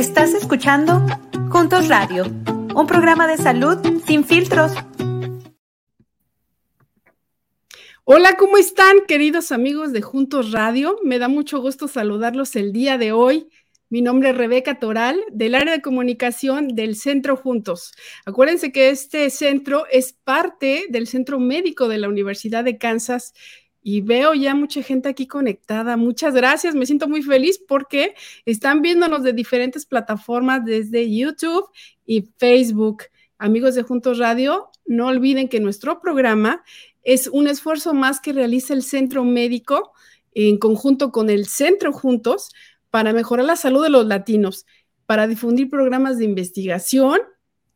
Estás 0.00 0.32
escuchando 0.32 1.06
Juntos 1.50 1.88
Radio, 1.88 2.24
un 2.74 2.86
programa 2.86 3.26
de 3.26 3.36
salud 3.36 3.76
sin 4.06 4.24
filtros. 4.24 4.72
Hola, 8.04 8.34
¿cómo 8.38 8.56
están 8.56 9.04
queridos 9.06 9.52
amigos 9.52 9.92
de 9.92 10.00
Juntos 10.00 10.52
Radio? 10.52 10.96
Me 11.04 11.18
da 11.18 11.28
mucho 11.28 11.60
gusto 11.60 11.86
saludarlos 11.86 12.56
el 12.56 12.72
día 12.72 12.96
de 12.96 13.12
hoy. 13.12 13.50
Mi 13.90 14.00
nombre 14.00 14.30
es 14.30 14.38
Rebeca 14.38 14.78
Toral, 14.78 15.20
del 15.32 15.54
área 15.54 15.74
de 15.74 15.82
comunicación 15.82 16.68
del 16.68 16.96
Centro 16.96 17.36
Juntos. 17.36 17.92
Acuérdense 18.24 18.72
que 18.72 18.88
este 18.88 19.28
centro 19.28 19.84
es 19.92 20.14
parte 20.14 20.86
del 20.88 21.08
Centro 21.08 21.38
Médico 21.38 21.88
de 21.88 21.98
la 21.98 22.08
Universidad 22.08 22.64
de 22.64 22.78
Kansas 22.78 23.34
y 23.82 24.00
veo 24.02 24.34
ya 24.34 24.54
mucha 24.54 24.82
gente 24.82 25.08
aquí 25.08 25.26
conectada. 25.26 25.96
Muchas 25.96 26.34
gracias, 26.34 26.74
me 26.74 26.86
siento 26.86 27.08
muy 27.08 27.22
feliz 27.22 27.58
porque 27.58 28.14
están 28.44 28.82
viéndonos 28.82 29.22
de 29.22 29.32
diferentes 29.32 29.86
plataformas 29.86 30.64
desde 30.64 31.14
YouTube 31.14 31.66
y 32.04 32.28
Facebook. 32.38 33.04
Amigos 33.38 33.74
de 33.74 33.82
Juntos 33.82 34.18
Radio, 34.18 34.70
no 34.84 35.06
olviden 35.06 35.48
que 35.48 35.60
nuestro 35.60 36.00
programa 36.00 36.62
es 37.02 37.28
un 37.28 37.48
esfuerzo 37.48 37.94
más 37.94 38.20
que 38.20 38.32
realiza 38.32 38.74
el 38.74 38.82
Centro 38.82 39.24
Médico 39.24 39.92
en 40.32 40.58
conjunto 40.58 41.10
con 41.10 41.30
el 41.30 41.46
Centro 41.46 41.92
Juntos 41.92 42.52
para 42.90 43.12
mejorar 43.12 43.46
la 43.46 43.56
salud 43.56 43.82
de 43.82 43.88
los 43.88 44.06
latinos, 44.06 44.66
para 45.06 45.26
difundir 45.26 45.70
programas 45.70 46.18
de 46.18 46.24
investigación 46.24 47.20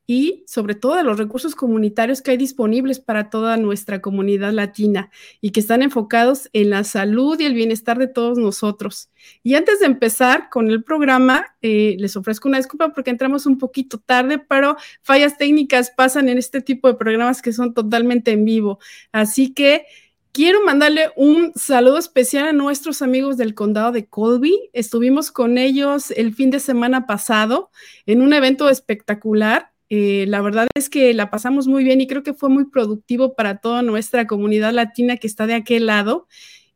y 0.07 0.45
sobre 0.47 0.75
todo 0.75 0.97
de 0.97 1.03
los 1.03 1.19
recursos 1.19 1.55
comunitarios 1.55 2.21
que 2.21 2.33
hay 2.33 2.37
disponibles 2.37 3.01
para 3.01 3.31
toda 3.31 3.57
nuestra 3.57 4.01
comunidad 4.01 4.53
latina 4.53 5.11
y 5.41 5.51
que 5.51 5.61
están 5.61 5.83
enfocados 5.83 6.51
en 6.53 6.71
la 6.71 6.85
salud 6.85 7.39
y 7.41 7.45
el 7.47 7.55
bienestar 7.55 7.99
de 7.99 8.09
todos 8.09 8.39
nosotros. 8.39 9.11
Y 9.43 9.55
antes 9.55 9.81
de 9.81 9.87
empezar 9.87 10.51
con 10.51 10.69
el 10.69 10.83
programa, 10.85 11.47
eh, 11.63 11.97
les 11.99 12.17
ofrezco 12.17 12.49
una 12.49 12.59
disculpa 12.59 12.93
porque 12.93 13.11
entramos 13.11 13.47
un 13.47 13.59
poquito 13.59 13.99
tarde, 13.99 14.39
pero 14.39 14.77
fallas 15.03 15.39
técnicas 15.39 15.91
pasan 15.91 16.29
en 16.29 16.39
este 16.39 16.61
tipo 16.61 16.89
de 16.89 16.95
programas 16.95 17.41
que 17.41 17.53
son 17.53 17.73
totalmente 17.73 18.33
en 18.33 18.45
vivo. 18.45 18.79
Así 19.13 19.55
que 19.55 19.87
Quiero 20.35 20.65
mandarle 20.65 21.13
un 21.15 21.53
saludo 21.55 21.97
especial 21.97 22.49
a 22.49 22.53
nuestros 22.53 23.03
amigos 23.03 23.37
del 23.37 23.55
condado 23.55 23.93
de 23.93 24.07
Colby. 24.07 24.69
Estuvimos 24.73 25.31
con 25.31 25.59
ellos 25.59 26.11
el 26.11 26.35
fin 26.35 26.51
de 26.51 26.59
semana 26.59 27.07
pasado 27.07 27.71
en 28.05 28.21
un 28.21 28.33
evento 28.33 28.69
espectacular. 28.69 29.71
Eh, 29.91 30.25
la 30.29 30.41
verdad 30.41 30.67
es 30.75 30.89
que 30.89 31.13
la 31.15 31.31
pasamos 31.31 31.67
muy 31.67 31.85
bien 31.85 32.01
y 32.01 32.07
creo 32.07 32.23
que 32.23 32.35
fue 32.35 32.49
muy 32.49 32.67
productivo 32.67 33.35
para 33.35 33.59
toda 33.59 33.83
nuestra 33.83 34.27
comunidad 34.27 34.73
latina 34.73 35.17
que 35.17 35.27
está 35.27 35.47
de 35.47 35.55
aquel 35.55 35.87
lado. 35.87 36.27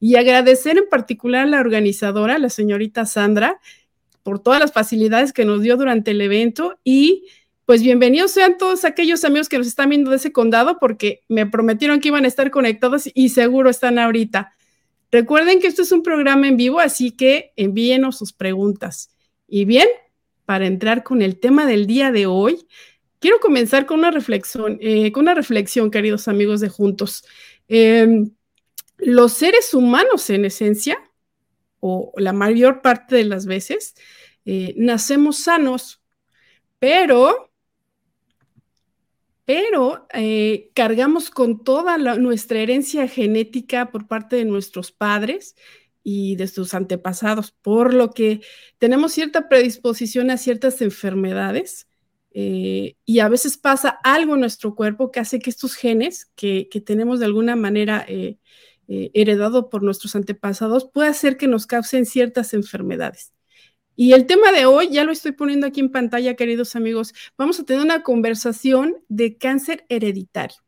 Y 0.00 0.16
agradecer 0.16 0.78
en 0.78 0.88
particular 0.88 1.46
a 1.46 1.50
la 1.50 1.60
organizadora, 1.60 2.38
la 2.38 2.50
señorita 2.50 3.04
Sandra, 3.06 3.60
por 4.22 4.38
todas 4.38 4.60
las 4.60 4.72
facilidades 4.72 5.32
que 5.32 5.44
nos 5.44 5.62
dio 5.62 5.76
durante 5.76 6.10
el 6.12 6.20
evento 6.20 6.78
y 6.84 7.24
pues 7.68 7.82
bienvenidos 7.82 8.30
sean 8.30 8.56
todos 8.56 8.86
aquellos 8.86 9.24
amigos 9.24 9.48
que 9.48 9.58
nos 9.58 9.66
están 9.66 9.90
viendo 9.90 10.10
de 10.10 10.16
ese 10.16 10.32
condado 10.32 10.78
porque 10.78 11.22
me 11.28 11.44
prometieron 11.44 12.00
que 12.00 12.08
iban 12.08 12.24
a 12.24 12.28
estar 12.28 12.50
conectados 12.50 13.10
y 13.12 13.28
seguro 13.28 13.68
están 13.68 13.98
ahorita. 13.98 14.54
Recuerden 15.10 15.60
que 15.60 15.66
esto 15.66 15.82
es 15.82 15.92
un 15.92 16.02
programa 16.02 16.48
en 16.48 16.56
vivo, 16.56 16.80
así 16.80 17.10
que 17.10 17.52
envíenos 17.56 18.16
sus 18.16 18.32
preguntas. 18.32 19.10
Y 19.46 19.66
bien, 19.66 19.86
para 20.46 20.66
entrar 20.66 21.02
con 21.02 21.20
el 21.20 21.38
tema 21.38 21.66
del 21.66 21.86
día 21.86 22.10
de 22.10 22.24
hoy, 22.24 22.66
quiero 23.20 23.40
comenzar 23.40 23.86
con 23.86 24.00
una 24.00 24.10
reflexión, 24.10 24.78
eh, 24.80 25.12
con 25.12 25.22
una 25.22 25.34
reflexión, 25.34 25.90
queridos 25.90 26.28
amigos 26.28 26.60
de 26.60 26.68
Juntos. 26.68 27.24
Em, 27.68 28.30
los 28.98 29.32
seres 29.34 29.74
humanos, 29.74 30.30
en 30.30 30.44
esencia, 30.44 30.98
o 31.80 32.12
la 32.16 32.32
mayor 32.32 32.82
parte 32.82 33.16
de 33.16 33.24
las 33.24 33.46
veces, 33.46 33.94
eh, 34.44 34.74
nacemos 34.76 35.38
sanos, 35.38 36.02
pero 36.78 37.48
pero 39.44 40.06
eh, 40.12 40.70
cargamos 40.74 41.30
con 41.30 41.64
toda 41.64 41.96
nuestra 41.96 42.60
herencia 42.60 43.08
genética 43.08 43.90
por 43.90 44.06
parte 44.06 44.36
de 44.36 44.44
nuestros 44.44 44.92
padres 44.92 45.56
y 46.02 46.36
de 46.36 46.48
sus 46.48 46.74
antepasados, 46.74 47.52
por 47.52 47.94
lo 47.94 48.10
que 48.10 48.42
tenemos 48.76 49.12
cierta 49.12 49.48
predisposición 49.48 50.30
a 50.30 50.36
ciertas 50.36 50.82
enfermedades 50.82 51.87
eh, 52.40 52.94
y 53.04 53.18
a 53.18 53.28
veces 53.28 53.56
pasa 53.56 53.98
algo 54.04 54.34
en 54.34 54.40
nuestro 54.40 54.76
cuerpo 54.76 55.10
que 55.10 55.18
hace 55.18 55.40
que 55.40 55.50
estos 55.50 55.74
genes 55.74 56.30
que, 56.36 56.68
tenemos 56.86 57.18
de 57.18 57.24
alguna 57.24 57.56
manera 57.56 58.04
eh, 58.06 58.38
heredado 58.86 59.68
por 59.68 59.82
nuestros 59.82 60.14
antepasados 60.14 60.88
pueda 60.88 61.08
hacer 61.10 61.36
que 61.36 61.48
nos 61.48 61.66
causen 61.66 62.06
ciertas 62.06 62.54
enfermedades. 62.54 63.32
Y 63.96 64.12
el 64.12 64.26
tema 64.26 64.52
de 64.52 64.66
hoy, 64.66 64.88
ya 64.90 65.02
lo 65.02 65.10
estoy 65.10 65.32
poniendo 65.32 65.66
aquí 65.66 65.80
en 65.80 65.90
pantalla, 65.90 66.36
queridos 66.36 66.76
amigos, 66.76 67.12
vamos 67.36 67.58
a 67.58 67.64
tener 67.64 67.82
una 67.82 68.04
conversación 68.04 68.98
de 69.08 69.36
cáncer 69.36 69.84
hereditario. 69.88 70.58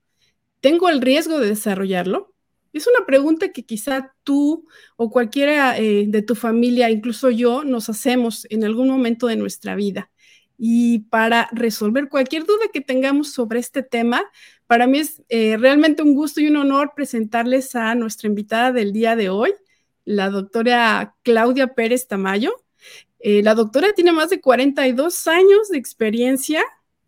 ¿Tengo 0.61 0.89
el 0.89 1.01
riesgo 1.01 1.39
de 1.39 1.47
desarrollarlo? 1.47 2.35
Es 2.73 2.89
una 2.89 3.07
pregunta 3.07 3.53
que 3.53 3.65
quizá 3.65 4.13
tú 4.25 4.67
o 4.97 5.09
cualquiera 5.09 5.79
eh, 5.79 6.07
de 6.09 6.23
tu 6.23 6.35
familia, 6.35 6.91
incluso 6.91 7.31
yo, 7.31 7.63
nos 7.63 7.89
hacemos 7.89 8.45
en 8.51 8.65
algún 8.65 8.89
momento 8.89 9.29
de 9.29 9.37
nuestra 9.37 9.77
vida. 9.77 10.11
Y 10.63 10.99
para 11.09 11.49
resolver 11.53 12.11
cualquier 12.11 12.45
duda 12.45 12.67
que 12.71 12.83
tengamos 12.83 13.33
sobre 13.33 13.61
este 13.61 13.83
tema, 13.83 14.23
para 14.67 14.87
mí 14.87 14.99
es 14.99 15.23
eh, 15.31 15.57
realmente 15.57 16.03
un 16.03 16.15
gusto 16.15 16.43
y 16.43 16.49
un 16.49 16.57
honor 16.57 16.93
presentarles 16.95 17.75
a 17.75 17.95
nuestra 17.95 18.29
invitada 18.29 18.71
del 18.71 18.93
día 18.93 19.17
de 19.17 19.31
hoy, 19.31 19.55
la 20.05 20.29
doctora 20.29 21.17
Claudia 21.23 21.69
Pérez 21.69 22.09
Tamayo. 22.09 22.53
Eh, 23.21 23.43
la 23.43 23.55
doctora 23.55 23.95
tiene 23.95 24.13
más 24.13 24.29
de 24.29 24.43
42 24.43 25.27
años 25.29 25.71
de 25.71 25.79
experiencia 25.79 26.63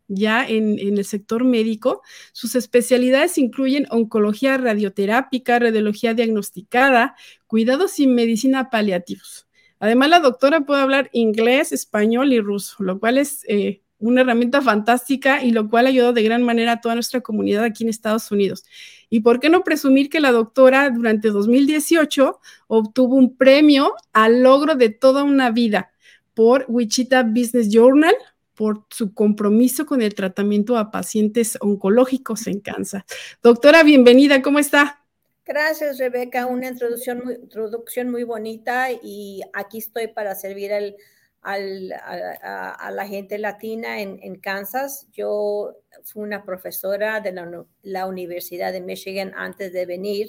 ya 0.08 0.46
en, 0.46 0.78
el 0.78 1.04
sector 1.04 1.44
médico. 1.44 2.00
Sus 2.32 2.54
especialidades 2.54 3.36
incluyen 3.36 3.86
oncología 3.90 4.56
radioterápica, 4.56 5.58
radiología 5.58 6.14
diagnosticada, 6.14 7.16
cuidados 7.46 7.98
y 8.00 8.06
medicina 8.06 8.70
paliativos. 8.70 9.46
Además, 9.82 10.10
la 10.10 10.20
doctora 10.20 10.60
puede 10.60 10.80
hablar 10.80 11.10
inglés, 11.12 11.72
español 11.72 12.32
y 12.32 12.38
ruso, 12.38 12.76
lo 12.84 13.00
cual 13.00 13.18
es 13.18 13.44
eh, 13.48 13.82
una 13.98 14.20
herramienta 14.20 14.62
fantástica 14.62 15.42
y 15.42 15.50
lo 15.50 15.68
cual 15.68 15.88
ayudado 15.88 16.12
de 16.12 16.22
gran 16.22 16.44
manera 16.44 16.74
a 16.74 16.80
toda 16.80 16.94
nuestra 16.94 17.20
comunidad 17.20 17.64
aquí 17.64 17.82
en 17.82 17.90
Estados 17.90 18.30
Unidos. 18.30 18.64
Y 19.10 19.20
por 19.22 19.40
qué 19.40 19.48
no 19.48 19.64
presumir 19.64 20.08
que 20.08 20.20
la 20.20 20.30
doctora 20.30 20.88
durante 20.90 21.30
2018 21.30 22.38
obtuvo 22.68 23.16
un 23.16 23.36
premio 23.36 23.94
al 24.12 24.44
logro 24.44 24.76
de 24.76 24.90
toda 24.90 25.24
una 25.24 25.50
vida 25.50 25.90
por 26.32 26.64
Wichita 26.68 27.24
Business 27.24 27.68
Journal 27.68 28.14
por 28.54 28.84
su 28.88 29.12
compromiso 29.12 29.84
con 29.84 30.00
el 30.00 30.14
tratamiento 30.14 30.78
a 30.78 30.92
pacientes 30.92 31.58
oncológicos 31.60 32.46
en 32.46 32.60
Kansas. 32.60 33.02
Doctora, 33.42 33.82
bienvenida, 33.82 34.42
¿cómo 34.42 34.60
está? 34.60 35.01
Gracias, 35.44 35.98
Rebeca. 35.98 36.46
Una 36.46 36.68
introducción 36.68 37.22
muy, 37.24 37.34
introducción 37.34 38.10
muy 38.10 38.22
bonita 38.22 38.90
y 38.92 39.42
aquí 39.52 39.78
estoy 39.78 40.06
para 40.06 40.36
servir 40.36 40.72
a, 40.72 41.58
la 41.58 43.06
gente 43.08 43.38
latina 43.38 44.00
en, 44.00 44.36
Kansas. 44.36 45.08
Yo 45.12 45.74
fui 46.04 46.22
una 46.22 46.44
profesora 46.44 47.20
de 47.20 47.32
la, 47.32 47.64
la 47.82 48.06
Universidad 48.06 48.72
de 48.72 48.80
Michigan 48.82 49.32
antes 49.34 49.72
de 49.72 49.84
venir 49.84 50.28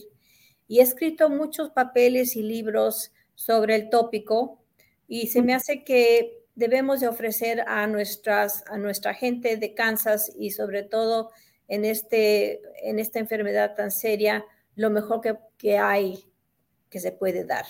y 0.67 0.79
he 0.79 0.81
escrito 0.81 1.29
muchos 1.29 1.69
papeles 1.69 2.35
y 2.35 2.41
libros 2.41 3.11
sobre 3.35 3.75
el 3.75 3.89
tópico 3.91 4.63
y 5.07 5.27
se 5.27 5.43
me 5.43 5.53
hace 5.53 5.83
que 5.83 6.43
debemos 6.55 7.01
de 7.01 7.07
ofrecer 7.07 7.63
a, 7.67 7.85
nuestras, 7.85 8.63
a 8.67 8.77
nuestra 8.77 9.13
gente 9.13 9.57
de 9.57 9.75
Kansas 9.75 10.31
y 10.35 10.49
sobre 10.49 10.81
todo 10.81 11.29
en, 11.67 11.85
este, 11.85 12.61
en 12.81 12.97
esta 12.97 13.19
enfermedad 13.19 13.75
tan 13.75 13.91
seria 13.91 14.43
lo 14.75 14.89
mejor 14.89 15.21
que, 15.21 15.35
que 15.57 15.77
hay 15.77 16.23
que 16.89 16.99
se 16.99 17.11
puede 17.11 17.45
dar. 17.45 17.65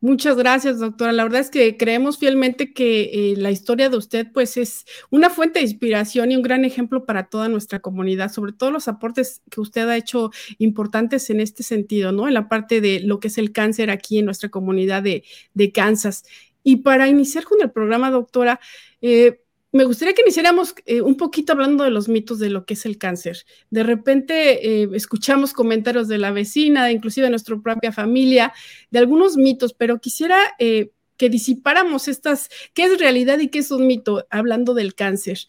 Muchas 0.00 0.36
gracias, 0.36 0.78
doctora. 0.78 1.12
La 1.12 1.24
verdad 1.24 1.40
es 1.40 1.50
que 1.50 1.76
creemos 1.76 2.18
fielmente 2.18 2.72
que 2.74 3.32
eh, 3.32 3.34
la 3.36 3.50
historia 3.50 3.88
de 3.88 3.96
usted, 3.96 4.26
pues, 4.32 4.56
es 4.56 4.84
una 5.10 5.30
fuente 5.30 5.58
de 5.58 5.64
inspiración 5.64 6.30
y 6.30 6.36
un 6.36 6.42
gran 6.42 6.64
ejemplo 6.64 7.06
para 7.06 7.28
toda 7.28 7.48
nuestra 7.48 7.80
comunidad, 7.80 8.30
sobre 8.30 8.52
todo 8.52 8.70
los 8.70 8.88
aportes 8.88 9.42
que 9.50 9.60
usted 9.60 9.88
ha 9.88 9.96
hecho 9.96 10.30
importantes 10.58 11.30
en 11.30 11.40
este 11.40 11.62
sentido, 11.62 12.12
¿no? 12.12 12.28
En 12.28 12.34
la 12.34 12.48
parte 12.48 12.80
de 12.80 13.00
lo 13.00 13.20
que 13.20 13.28
es 13.28 13.38
el 13.38 13.52
cáncer 13.52 13.90
aquí 13.90 14.18
en 14.18 14.26
nuestra 14.26 14.50
comunidad 14.50 15.02
de, 15.02 15.24
Kansas. 15.72 16.24
Y 16.62 16.76
para 16.76 17.08
iniciar 17.08 17.44
con 17.44 17.60
el 17.62 17.70
programa, 17.70 18.10
doctora, 18.10 18.60
eh, 19.00 19.40
me 19.76 19.84
gustaría 19.84 20.14
que 20.14 20.22
iniciáramos 20.22 20.74
eh, 20.86 21.02
un 21.02 21.16
poquito 21.16 21.52
hablando 21.52 21.84
de 21.84 21.90
los 21.90 22.08
mitos 22.08 22.38
de 22.38 22.50
lo 22.50 22.64
que 22.64 22.74
es 22.74 22.86
el 22.86 22.96
cáncer. 22.96 23.44
De 23.70 23.82
repente 23.82 24.82
eh, 24.82 24.88
escuchamos 24.94 25.52
comentarios 25.52 26.08
de 26.08 26.18
la 26.18 26.32
vecina, 26.32 26.90
inclusive 26.90 27.26
de 27.26 27.30
nuestra 27.30 27.56
propia 27.58 27.92
familia, 27.92 28.52
de 28.90 28.98
algunos 28.98 29.36
mitos, 29.36 29.74
pero 29.74 30.00
quisiera 30.00 30.38
eh, 30.58 30.92
que 31.18 31.28
disipáramos 31.28 32.08
estas, 32.08 32.48
qué 32.72 32.84
es 32.84 32.98
realidad 32.98 33.38
y 33.38 33.48
qué 33.48 33.58
es 33.58 33.70
un 33.70 33.86
mito, 33.86 34.26
hablando 34.30 34.72
del 34.72 34.94
cáncer. 34.94 35.40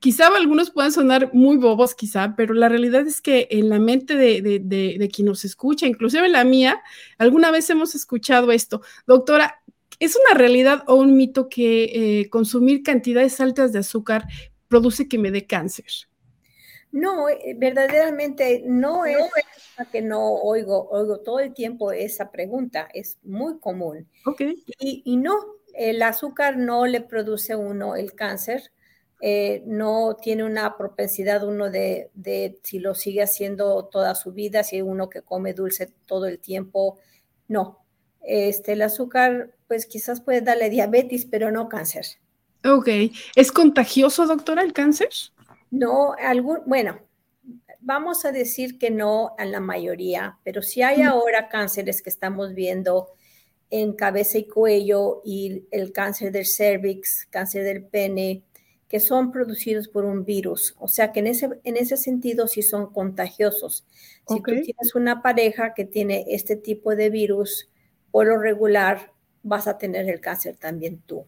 Quizá 0.00 0.26
algunos 0.26 0.70
puedan 0.70 0.92
sonar 0.92 1.30
muy 1.32 1.56
bobos, 1.56 1.94
quizá, 1.94 2.34
pero 2.36 2.54
la 2.54 2.68
realidad 2.68 3.06
es 3.06 3.20
que 3.20 3.48
en 3.50 3.68
la 3.68 3.78
mente 3.78 4.16
de, 4.16 4.40
de 4.42 5.08
quien 5.08 5.26
nos 5.26 5.44
escucha, 5.44 5.86
inclusive 5.86 6.28
la 6.28 6.44
mía, 6.44 6.82
alguna 7.18 7.50
vez 7.50 7.70
hemos 7.70 7.94
escuchado 7.94 8.52
esto. 8.52 8.82
Doctora, 9.06 9.62
¿Es 9.98 10.16
una 10.16 10.38
realidad 10.38 10.84
o 10.86 10.96
un 10.96 11.16
mito 11.16 11.48
que 11.48 12.20
eh, 12.20 12.30
consumir 12.30 12.82
cantidades 12.82 13.40
altas 13.40 13.72
de 13.72 13.78
azúcar 13.78 14.24
produce 14.68 15.08
que 15.08 15.18
me 15.18 15.30
dé 15.30 15.46
cáncer? 15.46 15.86
No, 16.92 17.28
eh, 17.28 17.54
verdaderamente 17.56 18.62
no 18.64 19.04
es 19.04 19.18
que 19.92 20.00
no 20.02 20.34
oigo, 20.34 20.88
oigo 20.88 21.20
todo 21.20 21.40
el 21.40 21.52
tiempo 21.52 21.92
esa 21.92 22.30
pregunta, 22.30 22.88
es 22.94 23.18
muy 23.22 23.58
común. 23.58 24.08
Okay. 24.24 24.64
Y, 24.78 25.16
no, 25.16 25.34
el 25.74 26.00
azúcar 26.02 26.56
no 26.56 26.86
le 26.86 27.02
produce 27.02 27.52
a 27.52 27.58
uno 27.58 27.96
el 27.96 28.14
cáncer, 28.14 28.72
eh, 29.20 29.62
no 29.66 30.16
tiene 30.20 30.44
una 30.44 30.76
propensidad 30.76 31.46
uno 31.46 31.70
de, 31.70 32.10
de, 32.14 32.58
si 32.62 32.78
lo 32.78 32.94
sigue 32.94 33.22
haciendo 33.22 33.86
toda 33.86 34.14
su 34.14 34.32
vida, 34.32 34.62
si 34.62 34.80
uno 34.80 35.08
que 35.10 35.22
come 35.22 35.52
dulce 35.52 35.92
todo 36.06 36.26
el 36.26 36.38
tiempo, 36.38 36.98
no. 37.48 37.84
Este, 38.22 38.72
el 38.72 38.82
azúcar, 38.82 39.55
pues 39.66 39.86
quizás 39.86 40.20
puede 40.20 40.40
darle 40.40 40.70
diabetes, 40.70 41.26
pero 41.26 41.50
no 41.50 41.68
cáncer. 41.68 42.06
Ok. 42.64 42.88
¿Es 43.34 43.52
contagioso, 43.52 44.26
doctora, 44.26 44.62
el 44.62 44.72
cáncer? 44.72 45.10
No, 45.70 46.14
algún, 46.14 46.60
bueno, 46.66 47.00
vamos 47.80 48.24
a 48.24 48.32
decir 48.32 48.78
que 48.78 48.90
no 48.90 49.34
a 49.38 49.44
la 49.44 49.60
mayoría, 49.60 50.38
pero 50.42 50.62
si 50.62 50.82
hay 50.82 51.02
ahora 51.02 51.48
cánceres 51.48 52.02
que 52.02 52.10
estamos 52.10 52.54
viendo 52.54 53.12
en 53.70 53.92
cabeza 53.94 54.38
y 54.38 54.46
cuello 54.46 55.22
y 55.24 55.64
el 55.70 55.92
cáncer 55.92 56.32
del 56.32 56.46
cervix, 56.46 57.26
cáncer 57.30 57.64
del 57.64 57.84
pene, 57.84 58.42
que 58.88 59.00
son 59.00 59.32
producidos 59.32 59.88
por 59.88 60.04
un 60.04 60.24
virus. 60.24 60.74
O 60.78 60.88
sea 60.88 61.12
que 61.12 61.20
en 61.20 61.26
ese, 61.26 61.48
en 61.64 61.76
ese 61.76 61.96
sentido 61.96 62.46
sí 62.46 62.62
son 62.62 62.92
contagiosos. 62.92 63.84
Si 64.28 64.36
tú 64.36 64.52
tienes 64.62 64.94
una 64.94 65.22
pareja 65.22 65.74
que 65.74 65.84
tiene 65.84 66.24
este 66.28 66.56
tipo 66.56 66.94
de 66.94 67.10
virus, 67.10 67.68
por 68.10 68.26
lo 68.26 68.38
regular 68.38 69.12
vas 69.46 69.68
a 69.68 69.78
tener 69.78 70.08
el 70.08 70.20
cáncer 70.20 70.56
también 70.56 71.00
tú. 71.06 71.24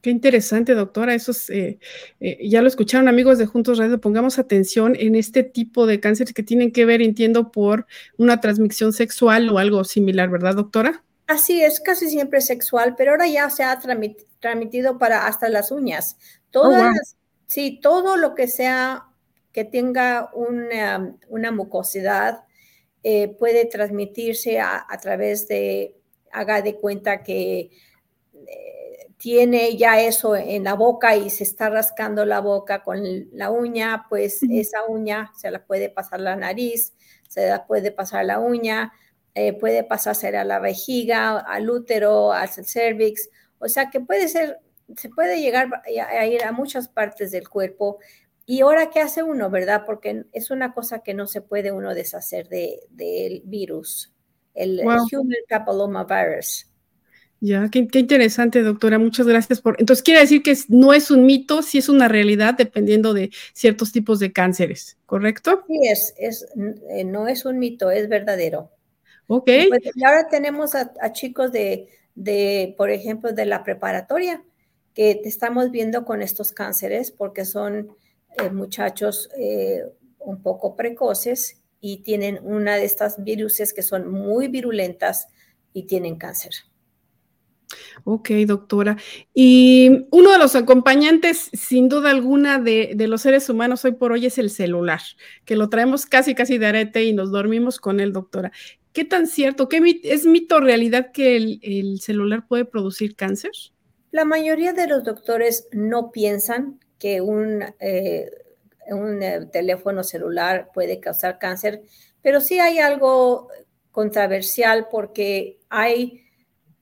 Qué 0.00 0.10
interesante, 0.10 0.74
doctora. 0.74 1.14
Eso 1.14 1.32
eh, 1.52 1.78
eh, 2.20 2.48
ya 2.48 2.62
lo 2.62 2.68
escucharon 2.68 3.08
amigos 3.08 3.38
de 3.38 3.46
Juntos 3.46 3.78
Radio. 3.78 4.00
Pongamos 4.00 4.38
atención 4.38 4.94
en 4.96 5.16
este 5.16 5.42
tipo 5.42 5.86
de 5.86 5.98
cánceres 5.98 6.32
que 6.32 6.44
tienen 6.44 6.70
que 6.70 6.84
ver, 6.84 7.02
entiendo, 7.02 7.50
por 7.50 7.86
una 8.16 8.40
transmisión 8.40 8.92
sexual 8.92 9.48
o 9.48 9.58
algo 9.58 9.82
similar, 9.82 10.30
¿verdad, 10.30 10.54
doctora? 10.54 11.02
Así 11.26 11.62
es, 11.62 11.80
casi 11.80 12.08
siempre 12.08 12.40
sexual, 12.40 12.94
pero 12.96 13.10
ahora 13.10 13.26
ya 13.26 13.50
se 13.50 13.64
ha 13.64 13.78
transmitido 14.40 14.98
para 14.98 15.26
hasta 15.26 15.48
las 15.48 15.72
uñas. 15.72 16.16
Todas, 16.50 16.94
oh, 16.94 17.16
sí, 17.46 17.80
todo 17.82 18.16
lo 18.16 18.34
que 18.34 18.46
sea 18.46 19.04
que 19.52 19.64
tenga 19.64 20.30
una, 20.32 21.16
una 21.28 21.50
mucosidad 21.50 22.44
eh, 23.02 23.28
puede 23.28 23.66
transmitirse 23.66 24.60
a, 24.60 24.86
a, 24.88 24.98
través 24.98 25.48
de, 25.48 25.97
haga 26.32 26.62
de 26.62 26.76
cuenta 26.76 27.22
que 27.22 27.70
tiene 29.18 29.76
ya 29.76 30.00
eso 30.00 30.36
en 30.36 30.64
la 30.64 30.74
boca 30.74 31.16
y 31.16 31.28
se 31.28 31.42
está 31.42 31.68
rascando 31.68 32.24
la 32.24 32.40
boca 32.40 32.82
con 32.82 33.02
la 33.32 33.50
uña, 33.50 34.06
pues 34.08 34.42
esa 34.50 34.84
uña 34.86 35.32
se 35.36 35.50
la 35.50 35.64
puede 35.64 35.90
pasar 35.90 36.20
la 36.20 36.36
nariz, 36.36 36.94
se 37.28 37.48
la 37.48 37.66
puede 37.66 37.90
pasar 37.90 38.24
la 38.24 38.38
uña, 38.38 38.92
eh, 39.34 39.52
puede 39.52 39.82
pasarse 39.82 40.28
a 40.36 40.44
la 40.44 40.60
vejiga, 40.60 41.38
al 41.38 41.68
útero, 41.68 42.32
al 42.32 42.48
cervix, 42.48 43.28
o 43.58 43.68
sea 43.68 43.90
que 43.90 44.00
puede 44.00 44.28
ser, 44.28 44.60
se 44.96 45.08
puede 45.08 45.40
llegar 45.40 45.68
a, 45.84 46.26
ir 46.26 46.44
a 46.44 46.52
muchas 46.52 46.88
partes 46.88 47.32
del 47.32 47.48
cuerpo. 47.48 47.98
Y 48.46 48.62
ahora, 48.62 48.88
¿qué 48.88 49.00
hace 49.00 49.22
uno, 49.22 49.50
verdad? 49.50 49.82
Porque 49.84 50.24
es 50.32 50.50
una 50.50 50.72
cosa 50.72 51.00
que 51.00 51.12
no 51.12 51.26
se 51.26 51.42
puede 51.42 51.72
uno 51.72 51.94
deshacer 51.94 52.48
del 52.48 52.78
de, 52.90 53.42
virus, 53.44 54.14
el, 54.58 54.80
el 54.80 54.86
Human 54.86 55.36
Papillomavirus. 55.48 56.66
Ya, 57.40 57.68
qué, 57.70 57.86
interesante, 57.92 58.62
doctora. 58.62 58.98
Muchas 58.98 59.26
gracias 59.26 59.60
por. 59.60 59.76
Entonces, 59.78 60.02
quiere 60.02 60.20
decir 60.20 60.42
que 60.42 60.56
no 60.68 60.92
es 60.92 61.10
un 61.10 61.24
mito, 61.24 61.62
sí 61.62 61.78
es 61.78 61.88
una 61.88 62.08
realidad 62.08 62.54
dependiendo 62.54 63.14
de 63.14 63.30
ciertos 63.52 63.92
tipos 63.92 64.18
de 64.18 64.32
cánceres, 64.32 64.98
¿correcto? 65.06 65.62
Sí, 65.68 65.78
es, 65.84 66.14
es 66.18 66.46
eh, 66.90 67.04
no 67.04 67.28
es 67.28 67.44
un 67.44 67.60
mito, 67.60 67.92
es 67.92 68.08
verdadero. 68.08 68.72
Ok. 69.28 69.50
Pues, 69.68 69.80
y, 69.94 70.04
ahora 70.04 70.26
tenemos 70.28 70.74
a, 70.74 71.12
chicos 71.12 71.52
de, 71.52 71.88
de, 72.16 72.74
por 72.76 72.90
ejemplo, 72.90 73.32
de 73.32 73.46
la 73.46 73.62
preparatoria, 73.62 74.42
que 74.92 75.14
te 75.14 75.28
estamos 75.28 75.70
viendo 75.70 76.04
con 76.04 76.22
estos 76.22 76.50
cánceres 76.50 77.12
porque 77.12 77.44
son 77.44 77.94
eh, 78.42 78.50
muchachos 78.50 79.30
eh, 79.38 79.84
un 80.18 80.42
poco 80.42 80.74
precoces 80.74 81.62
y 81.80 82.02
tienen 82.02 82.40
una 82.42 82.76
de 82.76 82.84
estas 82.84 83.22
viruses 83.22 83.72
que 83.72 83.82
son 83.82 84.10
muy 84.10 84.48
virulentas 84.48 85.28
y 85.72 85.84
tienen 85.84 86.16
cáncer. 86.16 86.52
Ok, 88.04 88.30
doctora. 88.46 88.96
Y 89.34 90.06
uno 90.10 90.32
de 90.32 90.38
los 90.38 90.56
acompañantes, 90.56 91.50
sin 91.52 91.88
duda 91.88 92.10
alguna, 92.10 92.58
de, 92.58 92.94
los 93.08 93.22
seres 93.22 93.48
humanos 93.48 93.84
hoy 93.84 93.92
por 93.92 94.12
hoy 94.12 94.26
es 94.26 94.38
el 94.38 94.50
celular, 94.50 95.00
que 95.44 95.56
lo 95.56 95.68
traemos 95.68 96.06
casi, 96.06 96.34
casi 96.34 96.58
de 96.58 96.66
arete 96.66 97.04
y 97.04 97.12
nos 97.12 97.30
dormimos 97.30 97.78
con 97.78 98.00
él, 98.00 98.12
doctora. 98.12 98.52
¿Qué 98.92 99.04
tan 99.04 99.26
cierto? 99.26 99.68
¿Qué 99.68 100.00
es 100.04 100.26
mito 100.26 100.56
o 100.56 100.60
realidad 100.60 101.12
que 101.12 101.36
el, 101.36 102.00
celular 102.00 102.46
puede 102.48 102.64
producir 102.64 103.14
cáncer? 103.14 103.52
La 104.10 104.24
mayoría 104.24 104.72
de 104.72 104.88
los 104.88 105.04
doctores 105.04 105.68
no 105.72 106.10
piensan 106.10 106.80
que 106.98 107.20
un, 107.20 107.62
eh, 107.78 108.30
un 108.90 109.22
eh, 109.22 109.46
teléfono 109.52 110.02
celular 110.02 110.70
puede 110.72 111.00
causar 111.00 111.38
cáncer, 111.38 111.82
pero 112.22 112.40
sí 112.40 112.58
hay 112.60 112.78
algo 112.78 113.48
controversial 113.90 114.88
porque 114.90 115.58
hay 115.68 116.22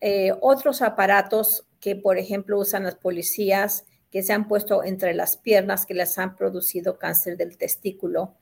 eh, 0.01 0.33
otros 0.41 0.83
aparatos 0.83 1.67
que, 1.81 1.97
por 1.97 2.19
ejemplo, 2.19 2.59
usan 2.59 2.85
las 2.85 2.97
policías, 2.97 3.85
que 4.11 4.23
se 4.23 4.33
han 4.33 4.49
puesto 4.49 4.85
entre 4.85 5.15
las 5.15 5.37
piernas, 5.37 5.87
que 5.87 5.95
les 5.95 6.19
han 6.19 6.37
producido 6.37 6.99
cáncer 6.99 7.37
del 7.37 7.57
testículo. 7.57 8.35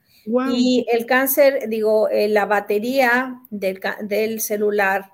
Y 0.51 0.85
el 0.91 1.05
cáncer, 1.05 1.69
digo, 1.69 2.09
eh, 2.09 2.27
la 2.27 2.45
batería 2.47 3.41
del, 3.51 3.79
del, 4.01 4.41
celular, 4.41 5.11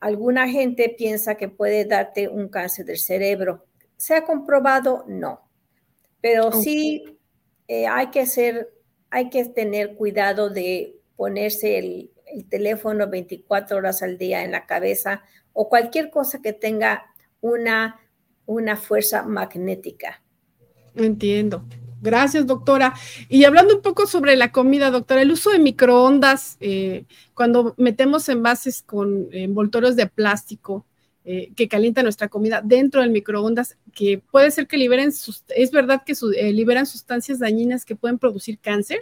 alguna 0.00 0.48
gente 0.48 0.92
piensa 0.98 1.36
que 1.36 1.48
puede 1.48 1.84
darte 1.84 2.28
un 2.28 2.48
cáncer 2.48 2.84
del 2.84 2.98
cerebro. 2.98 3.64
¿Se 3.96 4.14
ha 4.14 4.24
comprobado? 4.24 5.04
No. 5.06 5.48
Pero 6.20 6.50
sí 6.52 7.04
eh, 7.72 7.86
hay 7.86 8.10
que 8.10 8.26
ser, 8.26 8.68
hay 9.08 9.30
que 9.30 9.46
tener 9.46 9.94
cuidado 9.94 10.50
de 10.50 11.00
ponerse 11.16 11.78
el, 11.78 12.10
el 12.26 12.46
teléfono 12.46 13.08
24 13.08 13.78
horas 13.78 14.02
al 14.02 14.18
día 14.18 14.44
en 14.44 14.50
la 14.50 14.66
cabeza 14.66 15.22
o 15.54 15.70
cualquier 15.70 16.10
cosa 16.10 16.42
que 16.42 16.52
tenga 16.52 17.06
una, 17.40 17.98
una 18.44 18.76
fuerza 18.76 19.22
magnética. 19.22 20.22
Entiendo. 20.94 21.64
Gracias, 22.02 22.46
doctora. 22.46 22.92
Y 23.30 23.44
hablando 23.44 23.76
un 23.76 23.80
poco 23.80 24.06
sobre 24.06 24.36
la 24.36 24.52
comida, 24.52 24.90
doctora, 24.90 25.22
el 25.22 25.32
uso 25.32 25.48
de 25.48 25.58
microondas, 25.58 26.58
eh, 26.60 27.06
cuando 27.32 27.74
metemos 27.78 28.28
envases 28.28 28.82
con 28.82 29.28
envoltorios 29.32 29.96
de 29.96 30.08
plástico 30.08 30.84
eh, 31.24 31.52
que 31.54 31.68
calientan 31.68 32.04
nuestra 32.04 32.28
comida 32.28 32.62
dentro 32.64 33.00
del 33.00 33.10
microondas, 33.10 33.76
que 33.94 34.20
puede 34.30 34.50
ser 34.50 34.66
que 34.66 34.76
liberen, 34.76 35.12
es 35.48 35.70
verdad 35.70 36.02
que 36.04 36.14
eh, 36.36 36.52
liberan 36.52 36.84
sustancias 36.84 37.38
dañinas 37.38 37.84
que 37.84 37.94
pueden 37.94 38.18
producir 38.18 38.58
cáncer. 38.58 38.98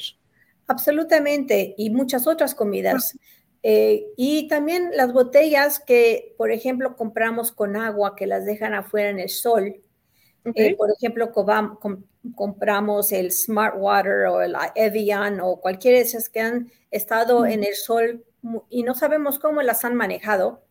Absolutamente, 0.67 1.75
y 1.79 1.89
muchas 1.89 2.27
otras 2.27 2.55
comidas. 2.55 3.19
Eh, 3.63 4.07
y 4.17 4.49
también 4.49 4.91
las 4.95 5.13
botellas 5.13 5.81
que, 5.81 6.35
por 6.37 6.51
ejemplo, 6.51 6.95
compramos 6.95 7.53
con 7.53 7.75
agua, 7.75 8.17
que 8.17 8.27
las 8.27 8.45
dejan 8.45 8.75
afuera 8.75 9.09
en 9.09 9.19
el 9.19 9.31
sol. 9.31 9.81
Por 10.43 10.91
ejemplo, 10.91 11.33
compramos 12.35 13.13
el 13.13 13.33
Smart 13.33 13.77
Water 13.79 14.27
o 14.27 14.43
el 14.43 14.55
Evian 14.75 15.41
o 15.41 15.57
cualquiera 15.57 15.99
de 15.99 16.05
esas 16.05 16.29
que 16.29 16.41
han 16.41 16.71
estado 16.91 17.47
en 17.47 17.65
el 17.65 17.75
sol 17.75 18.25
y 18.69 18.83
no 18.83 18.95
sabemos 18.95 19.39
cómo 19.39 19.63
las 19.63 19.85
han 19.85 19.95
manejado. 19.95 20.63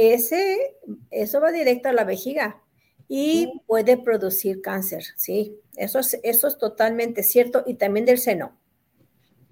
Ese, 0.00 0.76
eso 1.10 1.40
va 1.40 1.50
directo 1.50 1.88
a 1.88 1.92
la 1.92 2.04
vejiga 2.04 2.62
y 3.08 3.50
puede 3.66 3.96
producir 3.96 4.60
cáncer, 4.62 5.02
¿sí? 5.16 5.56
Eso 5.74 5.98
es, 5.98 6.20
eso 6.22 6.46
es 6.46 6.56
totalmente 6.56 7.24
cierto 7.24 7.64
y 7.66 7.74
también 7.74 8.06
del 8.06 8.18
seno. 8.18 8.56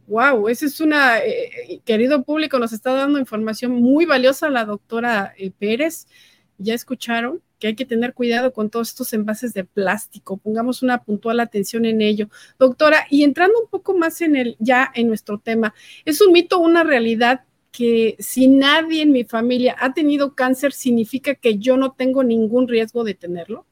Wow, 0.07 0.47
esa 0.49 0.67
es 0.67 0.81
una, 0.81 1.19
eh, 1.19 1.51
eh, 1.69 1.81
querido 1.85 2.23
público, 2.23 2.61
nos 2.61 2.73
está 2.73 2.93
dando 2.93 3.19
información 3.19 3.73
muy 3.73 4.07
valiosa 4.07 4.49
la 4.49 4.65
doctora 4.65 5.35
eh, 5.37 5.51
Pérez. 5.51 6.07
Ya 6.59 6.75
escucharon 6.75 7.43
que 7.59 7.67
hay 7.67 7.75
que 7.75 7.85
tener 7.85 8.15
cuidado 8.15 8.53
con 8.53 8.71
todos 8.71 8.91
estos 8.91 9.13
envases 9.15 9.53
de 9.53 9.65
plástico. 9.65 10.37
Pongamos 10.37 10.81
una 10.81 11.03
puntual 11.03 11.41
atención 11.41 11.87
en 11.87 12.03
ello. 12.03 12.29
Doctora, 12.57 13.09
y 13.11 13.25
entrando 13.25 13.61
un 13.61 13.69
poco 13.69 13.99
más 13.99 14.21
en 14.21 14.37
el, 14.37 14.57
ya 14.61 14.93
en 14.95 15.09
nuestro 15.09 15.41
tema, 15.41 15.75
¿es 16.05 16.21
un 16.21 16.31
mito 16.31 16.59
o 16.59 16.61
una 16.61 16.85
realidad 16.85 17.41
que 17.77 18.17
si 18.19 18.49
nadie 18.49 19.03
en 19.03 19.13
mi 19.13 19.25
familia 19.25 19.77
ha 19.79 19.93
tenido 19.93 20.35
cáncer, 20.35 20.73
significa 20.73 21.35
que 21.35 21.59
yo 21.59 21.77
no 21.77 21.93
tengo 21.93 22.25
ningún 22.25 22.69
riesgo 22.69 23.05
de 23.05 23.13
tenerlo? 23.13 23.67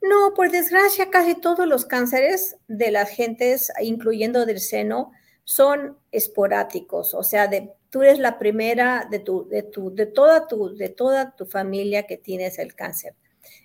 No, 0.00 0.32
por 0.34 0.50
desgracia, 0.50 1.10
casi 1.10 1.34
todos 1.34 1.66
los 1.66 1.84
cánceres 1.84 2.56
de 2.66 2.90
las 2.90 3.10
gentes, 3.10 3.70
incluyendo 3.82 4.46
del 4.46 4.60
seno, 4.60 5.12
son 5.44 5.98
esporádicos, 6.12 7.12
o 7.12 7.22
sea, 7.22 7.46
de, 7.46 7.72
tú 7.90 8.02
eres 8.02 8.18
la 8.18 8.38
primera 8.38 9.06
de, 9.10 9.18
tu, 9.18 9.46
de, 9.48 9.62
tu, 9.62 9.94
de, 9.94 10.06
toda 10.06 10.46
tu, 10.46 10.74
de 10.74 10.88
toda 10.88 11.36
tu 11.36 11.44
familia 11.44 12.04
que 12.04 12.16
tienes 12.16 12.58
el 12.58 12.74
cáncer. 12.74 13.14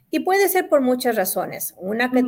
Y 0.09 0.19
puede 0.19 0.49
ser 0.49 0.67
por 0.67 0.81
muchas 0.81 1.15
razones. 1.15 1.73
Una 1.77 2.11
que, 2.11 2.27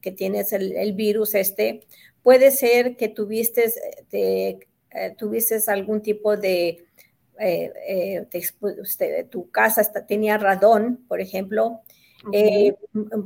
que 0.00 0.10
tienes 0.10 0.52
el, 0.52 0.92
virus 0.94 1.36
este, 1.36 1.86
puede 2.24 2.50
ser 2.50 2.96
que 2.96 3.08
tuviste, 3.08 3.72
eh, 4.92 5.14
tuviste 5.16 5.58
algún 5.68 6.02
tipo 6.02 6.36
de, 6.36 6.86
eh, 7.38 7.72
eh, 7.88 9.26
tu 9.30 9.50
casa 9.50 9.82
tenía 10.06 10.38
radón, 10.38 11.04
por 11.08 11.20
ejemplo. 11.20 11.82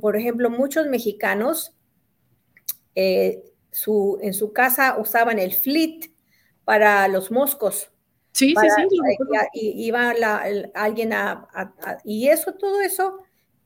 por 0.00 0.16
ejemplo, 0.16 0.50
muchos 0.50 0.87
mexicanos 0.87 1.75
su, 3.71 4.18
en 4.23 4.35
su 4.35 4.52
casa 4.52 4.97
usaban 5.00 5.38
el 5.38 5.52
flit 5.52 6.12
para 6.64 7.09
los 7.09 7.30
moscos. 7.30 7.90
Sí, 8.33 8.54
sí, 8.61 8.68
sí. 8.76 8.88
Y, 9.52 9.87
iba 9.87 10.12
alguien 10.75 11.12
a, 11.12 11.49
Y 12.04 12.28
eso, 12.28 12.54
todo 12.54 12.80
eso 12.80 13.18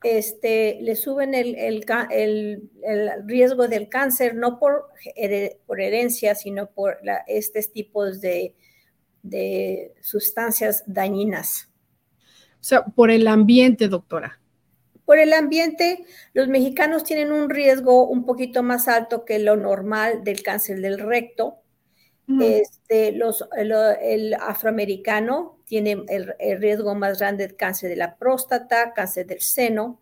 este, 0.03 0.79
le 0.81 0.95
suben 0.95 1.33
el, 1.33 1.55
el, 1.57 2.69
riesgo 3.25 3.67
del 3.67 3.89
cáncer, 3.89 4.35
no 4.35 4.59
por, 4.59 4.85
por 5.65 5.81
herencia, 5.81 6.35
sino 6.35 6.71
por 6.71 6.99
estos 7.27 7.71
tipos 7.71 8.21
de, 8.21 8.55
de 9.23 9.93
sustancias 10.01 10.83
dañinas. 10.87 11.69
O 12.53 12.63
sea, 12.63 12.85
por 12.85 13.11
el 13.11 13.27
ambiente, 13.27 13.87
doctora. 13.87 14.39
Por 15.05 15.17
el 15.17 15.33
ambiente, 15.33 16.05
los 16.33 16.47
mexicanos 16.47 17.03
tienen 17.03 17.31
un 17.31 17.49
riesgo 17.49 18.07
un 18.07 18.25
poquito 18.25 18.63
más 18.63 18.87
alto 18.87 19.25
que 19.25 19.39
lo 19.39 19.55
normal 19.55 20.23
del 20.23 20.43
cáncer 20.43 20.81
del 20.81 20.99
recto. 20.99 21.55
Este, 22.39 23.11
los, 23.13 23.43
el 23.57 24.35
afroamericano 24.35 25.58
tiene 25.69 26.03
el, 26.07 26.59
riesgo 26.59 26.95
más 26.95 27.19
grande 27.19 27.47
de 27.47 27.55
cáncer 27.55 27.91
de 27.91 27.95
la 27.95 28.17
próstata, 28.17 28.91
cáncer 28.91 29.27
del 29.27 29.41
seno. 29.41 30.01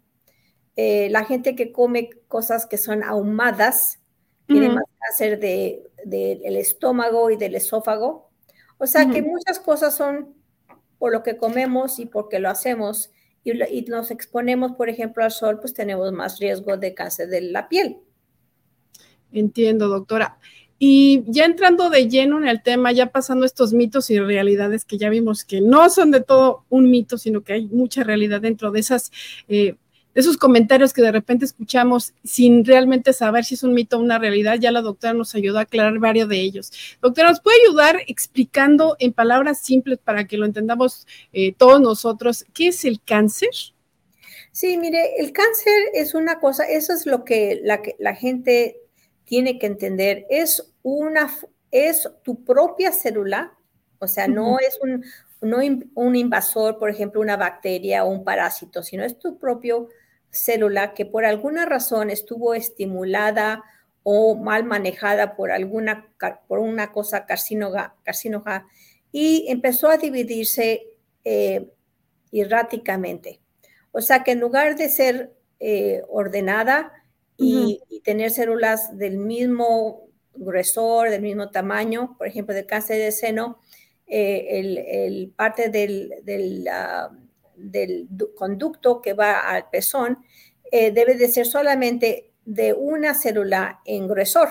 Eh, 0.78 1.10
la 1.10 1.26
gente 1.26 1.58
que 1.58 1.74
come 1.74 2.10
cosas 2.30 2.66
que 2.66 2.78
son 2.78 3.04
ahumadas 3.04 4.00
tiene 4.46 4.70
más 4.70 4.86
cáncer 4.98 5.42
del 5.42 5.84
de, 6.06 6.60
estómago 6.60 7.30
y 7.32 7.36
del 7.36 7.54
esófago. 7.54 8.30
O 8.78 8.88
sea 8.88 9.10
que 9.10 9.22
muchas 9.22 9.60
cosas 9.60 9.94
son 9.94 10.36
por 11.00 11.12
lo 11.12 11.22
que 11.22 11.36
comemos 11.36 12.00
y 12.00 12.06
porque 12.06 12.40
lo 12.40 12.50
hacemos 12.50 13.12
y, 13.44 13.52
y, 13.52 13.82
nos 13.88 14.10
exponemos, 14.10 14.72
por 14.72 14.88
ejemplo, 14.88 15.22
al 15.22 15.32
sol, 15.32 15.60
pues 15.60 15.74
tenemos 15.74 16.14
más 16.14 16.40
riesgo 16.40 16.78
de 16.78 16.94
cáncer 16.94 17.28
de 17.28 17.42
la 17.42 17.68
piel. 17.68 17.98
Entiendo, 19.34 19.90
doctora. 19.90 20.40
Y 20.80 21.24
ya 21.28 21.46
entrando 21.46 21.90
de 21.90 22.08
lleno 22.08 22.38
en 22.38 22.48
el 22.48 22.62
tema, 22.62 22.92
ya 22.92 23.08
pasando 23.08 23.46
estos 23.46 23.74
mitos 23.74 24.10
y 24.10 24.20
realidades 24.20 24.86
que 24.86 24.98
ya 24.98 25.10
vimos 25.10 25.44
que 25.44 25.62
no 25.62 25.90
son 25.90 26.12
de 26.12 26.22
todo 26.22 26.66
un 26.70 26.90
mito, 26.92 27.18
sino 27.18 27.42
que 27.42 27.54
hay 27.54 27.66
mucha 27.68 28.04
realidad 28.04 28.42
dentro 28.42 28.72
de 28.72 28.80
esas 28.80 29.12
eh, 29.48 29.76
esos 30.18 30.36
comentarios 30.36 30.94
que 30.94 31.04
de 31.04 31.12
repente 31.12 31.46
escuchamos 31.46 32.16
sin 32.24 32.66
realmente 32.66 33.14
saber 33.14 33.46
si 33.46 33.54
es 33.54 33.62
un 33.62 33.76
mito 33.76 33.98
o 33.98 34.02
una 34.02 34.18
realidad, 34.18 34.58
ya 34.60 34.72
la 34.72 34.82
doctora 34.82 35.14
nos 35.14 35.36
ayudó 35.36 35.60
a 35.60 35.62
aclarar 35.62 36.00
varios 36.00 36.28
de 36.28 36.42
ellos. 36.42 36.72
Doctora, 37.04 37.30
¿nos 37.30 37.40
puede 37.40 37.58
ayudar 37.68 38.02
explicando 38.08 38.96
en 38.98 39.14
palabras 39.14 39.62
simples 39.62 40.00
para 40.04 40.26
que 40.26 40.38
lo 40.38 40.48
entendamos 40.48 41.06
eh, 41.34 41.54
todos 41.54 41.80
nosotros 41.80 42.46
qué 42.56 42.70
es 42.70 42.84
el 42.84 43.00
cáncer? 43.00 43.52
Sí, 44.52 44.76
mire, 44.80 45.20
el 45.20 45.32
cáncer 45.34 45.84
es 45.94 46.16
una 46.16 46.40
cosa, 46.40 46.64
eso 46.64 46.94
es 46.94 47.06
lo 47.06 47.24
que 47.24 47.60
la, 47.64 47.80
la 48.00 48.16
gente 48.16 48.78
tiene 49.28 49.60
que 49.60 49.68
entender 49.68 50.26
es 50.30 50.74
una, 50.84 51.30
es 51.70 52.10
tu 52.24 52.46
propia 52.46 52.92
célula, 52.94 53.54
o 54.00 54.08
sea, 54.08 54.28
no 54.28 54.58
es 54.60 54.80
un, 54.82 55.92
un 55.96 56.16
invasor, 56.16 56.80
por 56.80 56.90
ejemplo, 56.90 57.20
una 57.20 57.36
bacteria 57.36 58.06
o 58.06 58.10
un 58.10 58.24
parásito, 58.24 58.82
sino 58.84 59.04
es 59.04 59.20
tu 59.20 59.38
propio 59.38 59.90
célula 60.32 60.94
que 60.94 61.06
por 61.06 61.26
alguna 61.26 61.66
razón 61.66 62.10
estuvo 62.10 62.54
estimulada 62.54 63.64
o 64.04 64.36
mal 64.36 64.64
manejada 64.64 65.36
por 65.36 65.52
alguna 65.52 66.08
por 66.48 66.60
una 66.60 66.94
cosa 66.94 67.26
carcinógena 67.26 68.66
y 69.12 69.46
empezó 69.50 69.90
a 69.90 69.98
dividirse 69.98 70.84
eh, 71.26 71.70
erráticamente. 72.32 73.42
O 73.92 74.00
sea 74.00 74.24
que 74.24 74.32
en 74.32 74.40
lugar 74.40 74.78
de 74.78 74.90
ser 74.90 75.34
eh, 75.60 76.04
ordenada, 76.08 76.94
y, 77.38 78.02
tener 78.04 78.32
células 78.32 78.98
del 78.98 79.18
mismo 79.18 80.08
gruesor, 80.34 81.10
del 81.10 81.22
mismo 81.22 81.50
tamaño, 81.50 82.16
por 82.18 82.28
ejemplo, 82.28 82.56
del 82.56 82.66
cáncer 82.66 82.98
de 82.98 83.12
seno, 83.12 83.60
eh, 84.06 84.60
el, 85.08 85.34
parte 85.36 85.70
del, 85.70 86.14
del, 86.24 86.68
ah, 86.70 87.12
del, 87.56 88.08
conducto 88.36 89.02
que 89.02 89.14
va 89.14 89.40
al 89.40 89.70
pezón 89.70 90.20
eh, 90.72 90.92
debe 90.92 91.16
de 91.16 91.28
ser 91.28 91.46
solamente 91.46 92.32
de 92.46 92.74
una 92.74 93.14
célula 93.14 93.82
en 93.86 94.08
gruesor. 94.08 94.50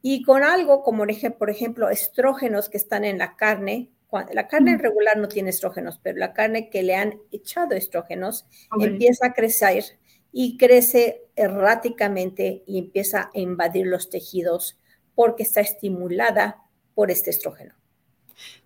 Y 0.00 0.22
con 0.22 0.42
algo 0.42 0.82
como, 0.82 1.04
por 1.38 1.50
ejemplo, 1.50 1.90
estrógenos 1.90 2.68
que 2.68 2.78
están 2.78 3.04
en 3.04 3.18
la 3.18 3.36
carne, 3.36 3.90
la 4.32 4.48
carne 4.48 4.78
regular 4.78 5.18
no 5.18 5.28
tiene 5.28 5.50
estrógenos, 5.50 6.00
pero 6.02 6.18
la 6.18 6.32
carne 6.32 6.70
que 6.70 6.82
le 6.82 6.94
han 6.94 7.20
echado 7.30 7.74
estrógenos 7.74 8.46
empieza 8.80 9.26
a 9.26 9.32
crecer 9.34 9.84
y 10.32 10.56
crece 10.56 11.22
erráticamente 11.36 12.62
y 12.66 12.78
empieza 12.78 13.30
a 13.34 13.38
invadir 13.38 13.86
los 13.86 14.10
tejidos 14.10 14.78
porque 15.14 15.42
está 15.42 15.60
estimulada 15.60 16.62
por 16.94 17.10
este 17.10 17.30
estrógeno. 17.30 17.74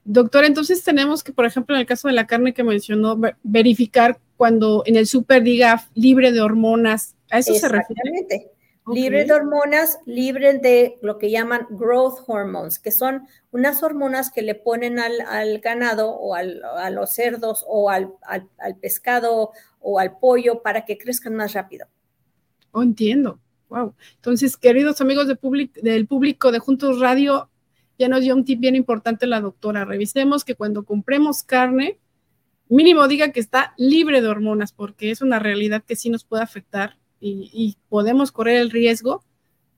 Doctor, 0.05 0.45
entonces 0.45 0.83
tenemos 0.83 1.23
que, 1.23 1.33
por 1.33 1.47
ejemplo, 1.47 1.75
en 1.75 1.81
el 1.81 1.87
caso 1.87 2.09
de 2.09 2.15
la 2.15 2.27
carne 2.27 2.53
que 2.53 2.65
mencionó, 2.65 3.19
verificar 3.43 4.19
cuando 4.37 4.83
en 4.87 4.97
el 4.97 5.07
súper 5.07 5.43
diga 5.43 5.89
libre 5.95 6.33
de 6.33 6.41
hormonas. 6.41 7.15
¿A 7.31 7.39
eso 7.39 7.55
se 7.55 7.69
refiere? 7.69 8.51
Libre 8.87 9.25
de 9.25 9.33
hormonas, 9.33 10.01
libre 10.07 10.59
de 10.59 10.99
lo 11.03 11.19
que 11.19 11.31
llaman 11.31 11.69
growth 11.71 12.25
hormones, 12.27 12.81
que 12.81 12.91
son 12.91 13.29
unas 13.53 13.81
hormonas 13.83 14.33
que 14.33 14.43
le 14.43 14.57
ponen 14.57 14.99
al, 14.99 15.61
ganado 15.61 16.11
o 16.11 16.35
a 16.35 16.91
los 16.91 17.15
cerdos 17.15 17.65
o 17.69 17.91
al, 17.91 18.13
pescado 18.81 19.53
o 19.79 20.01
al 20.01 20.19
pollo 20.19 20.63
para 20.63 20.85
que 20.85 20.99
crezcan 20.99 21.37
más 21.37 21.53
rápido. 21.53 21.87
Oh, 22.73 22.83
entiendo. 22.83 23.39
Wow. 23.69 23.95
Entonces, 24.17 24.57
queridos 24.57 25.01
amigos 25.01 25.29
del 25.29 26.07
público 26.07 26.51
de 26.51 26.59
Juntos 26.59 26.99
Radio, 26.99 27.51
ya 27.99 28.09
nos 28.09 28.23
dio 28.23 28.35
un 28.35 28.45
tip 28.45 28.59
bien 28.59 28.75
importante 28.75 29.29
la 29.29 29.41
doctora. 29.41 29.85
Revisemos 29.85 30.45
que 30.45 30.57
cuando 30.57 30.85
compremos 30.85 31.45
carne, 31.45 32.01
mínimo 32.69 33.07
diga 33.07 33.31
que 33.31 33.39
está 33.39 33.75
libre 33.77 34.21
de 34.21 34.29
hormonas, 34.29 34.73
porque 34.73 35.13
es 35.13 35.23
una 35.23 35.39
realidad 35.39 35.85
que 35.87 35.95
sí 35.95 36.11
nos 36.11 36.25
puede 36.25 36.43
afectar 36.43 36.99
y, 37.23 37.77
podemos 37.89 38.33
correr 38.33 38.57
el 38.57 38.71
riesgo 38.71 39.25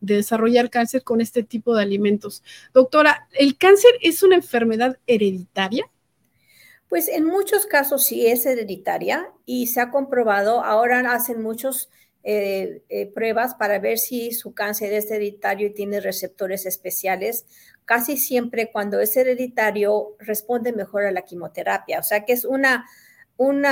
de 0.00 0.16
desarrollar 0.16 0.70
cáncer 0.70 1.02
con 1.02 1.20
este 1.20 1.42
tipo 1.42 1.74
de 1.74 1.82
alimentos. 1.82 2.42
Doctora, 2.72 3.28
¿el 3.32 3.56
cáncer 3.56 3.92
es 4.02 4.22
una 4.22 4.36
enfermedad 4.36 4.98
hereditaria? 5.06 5.90
Pues 6.88 7.08
en 7.08 7.24
muchos 7.24 7.66
casos 7.66 8.04
sí 8.04 8.26
es 8.26 8.46
hereditaria 8.46 9.30
y 9.46 9.66
se 9.68 9.80
ha 9.80 9.90
comprobado, 9.90 10.62
ahora 10.62 11.00
hacen 11.12 11.42
muchos 11.42 11.90
eh, 12.22 12.82
eh, 12.88 13.06
pruebas 13.06 13.54
para 13.54 13.78
ver 13.78 13.98
si 13.98 14.32
su 14.32 14.54
cáncer 14.54 14.92
es 14.92 15.10
hereditario 15.10 15.66
y 15.66 15.74
tiene 15.74 16.00
receptores 16.00 16.64
especiales. 16.66 17.46
Casi 17.84 18.16
siempre 18.16 18.70
cuando 18.70 19.00
es 19.00 19.16
hereditario 19.16 20.16
responde 20.18 20.72
mejor 20.72 21.04
a 21.04 21.12
la 21.12 21.22
quimioterapia, 21.22 21.98
o 21.98 22.02
sea 22.02 22.24
que 22.24 22.32
es 22.32 22.44
una 22.44 22.86
un 23.37 23.64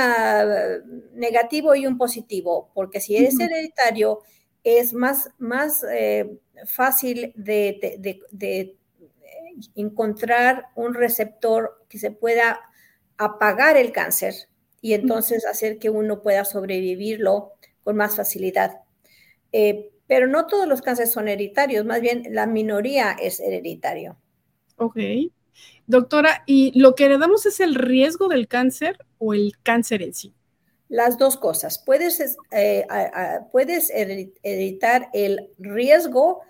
negativo 1.13 1.75
y 1.75 1.87
un 1.87 1.97
positivo, 1.97 2.69
porque 2.73 2.99
si 2.99 3.15
es 3.15 3.39
hereditario, 3.39 4.21
es 4.63 4.93
más, 4.93 5.29
más 5.37 5.85
eh, 5.91 6.37
fácil 6.65 7.33
de, 7.35 8.77
encontrar 9.75 10.65
un 10.75 10.93
receptor 10.93 11.85
que 11.87 11.99
se 11.99 12.11
pueda 12.11 12.59
apagar 13.17 13.77
el 13.77 13.91
cáncer 13.91 14.33
y 14.81 14.93
entonces 14.93 15.45
hacer 15.45 15.77
que 15.77 15.89
uno 15.89 16.21
pueda 16.21 16.43
sobrevivirlo 16.43 17.53
con 17.83 17.95
más 17.95 18.15
facilidad. 18.15 18.81
Eh, 19.51 19.91
pero 20.07 20.27
no 20.27 20.47
todos 20.47 20.67
los 20.67 20.81
cánceres 20.81 21.11
son 21.11 21.27
hereditarios, 21.27 21.85
más 21.85 22.01
bien 22.01 22.23
la 22.31 22.47
minoría 22.47 23.11
es 23.11 23.39
hereditario. 23.39 24.17
Ok. 24.77 24.97
Doctora, 25.85 26.43
¿y 26.45 26.77
lo 26.79 26.95
que 26.95 27.05
heredamos 27.05 27.45
es 27.45 27.59
el 27.59 27.75
riesgo 27.75 28.27
del 28.27 28.47
cáncer 28.47 28.97
o 29.23 29.33
el 29.33 29.53
cáncer 29.63 30.01
en 30.01 30.13
sí? 30.13 30.33
Las 30.89 31.17
dos 31.17 31.37
cosas. 31.37 31.79
Puedes, 31.79 32.37
eh, 32.51 32.85
puedes 33.51 33.89
hereditar 33.89 35.09
el 35.13 35.49
riesgo, 35.57 36.41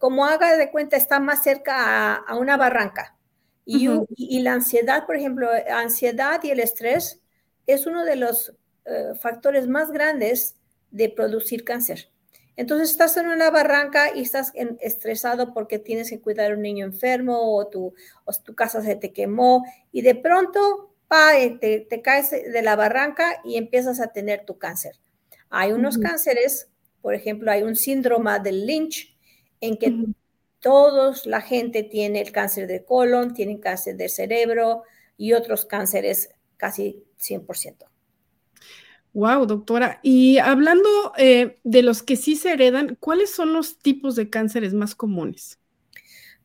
como 0.00 0.26
haga 0.26 0.56
de 0.56 0.70
cuenta, 0.70 0.96
está 0.96 1.20
más 1.20 1.42
cerca 1.42 2.14
a, 2.14 2.36
una 2.36 2.56
barranca. 2.56 3.16
Y, 3.64 3.88
y, 4.16 4.40
la 4.40 4.52
ansiedad, 4.52 5.06
por 5.06 5.16
ejemplo, 5.16 5.48
ansiedad 5.70 6.42
y 6.42 6.50
el 6.50 6.60
estrés 6.60 7.22
es 7.66 7.86
uno 7.86 8.04
de 8.04 8.16
los 8.16 8.52
eh, 8.84 9.14
factores 9.18 9.66
más 9.66 9.90
grandes 9.90 10.56
de 10.90 11.08
producir 11.08 11.64
cáncer. 11.64 12.10
Entonces 12.56 12.90
estás 12.90 13.16
en 13.16 13.26
una 13.26 13.50
barranca 13.50 14.14
y 14.14 14.20
estás 14.20 14.52
estresado 14.80 15.54
porque 15.54 15.78
tienes 15.78 16.10
que 16.10 16.20
cuidar 16.20 16.52
a 16.52 16.54
un 16.54 16.62
niño 16.62 16.84
enfermo 16.84 17.56
o 17.56 17.66
tu, 17.66 17.94
tu 18.44 18.54
casa 18.54 18.82
se 18.82 18.94
te 18.94 19.12
quemó 19.12 19.64
y 19.90 20.02
de 20.02 20.14
pronto 20.14 20.93
pa, 21.14 21.38
eh, 21.38 21.86
te, 21.88 22.02
caes 22.02 22.32
de 22.32 22.62
la 22.62 22.74
barranca 22.74 23.40
y 23.44 23.56
empiezas 23.56 24.00
a 24.00 24.08
tener 24.08 24.44
tu 24.44 24.58
cáncer. 24.58 24.96
Hay 25.48 25.70
unos 25.70 25.96
cánceres, 25.96 26.68
por 27.02 27.14
ejemplo, 27.14 27.52
hay 27.52 27.62
un 27.62 27.76
síndrome 27.76 28.40
del 28.40 28.66
Lynch 28.66 29.16
en 29.60 29.76
que 29.76 29.94
todos 30.58 31.24
la 31.26 31.40
gente 31.40 31.84
tiene 31.84 32.20
el 32.20 32.32
cáncer 32.32 32.66
de 32.66 32.84
colon, 32.84 33.32
tienen 33.32 33.58
cáncer 33.58 33.96
de 33.96 34.08
cerebro 34.08 34.82
y 35.16 35.34
otros 35.34 35.64
cánceres 35.66 36.30
casi 36.56 37.04
100%. 37.20 37.86
Wow, 39.12 39.46
doctora. 39.46 40.00
Y 40.02 40.38
hablando 40.38 41.12
eh, 41.16 41.60
de 41.62 41.82
los 41.82 42.02
que 42.02 42.16
sí 42.16 42.34
se 42.34 42.54
heredan, 42.54 42.96
¿cuáles 42.98 43.30
son 43.30 43.52
los 43.52 43.78
tipos 43.78 44.16
de 44.16 44.30
cánceres 44.30 44.74
más 44.74 44.96
comunes? 44.96 45.60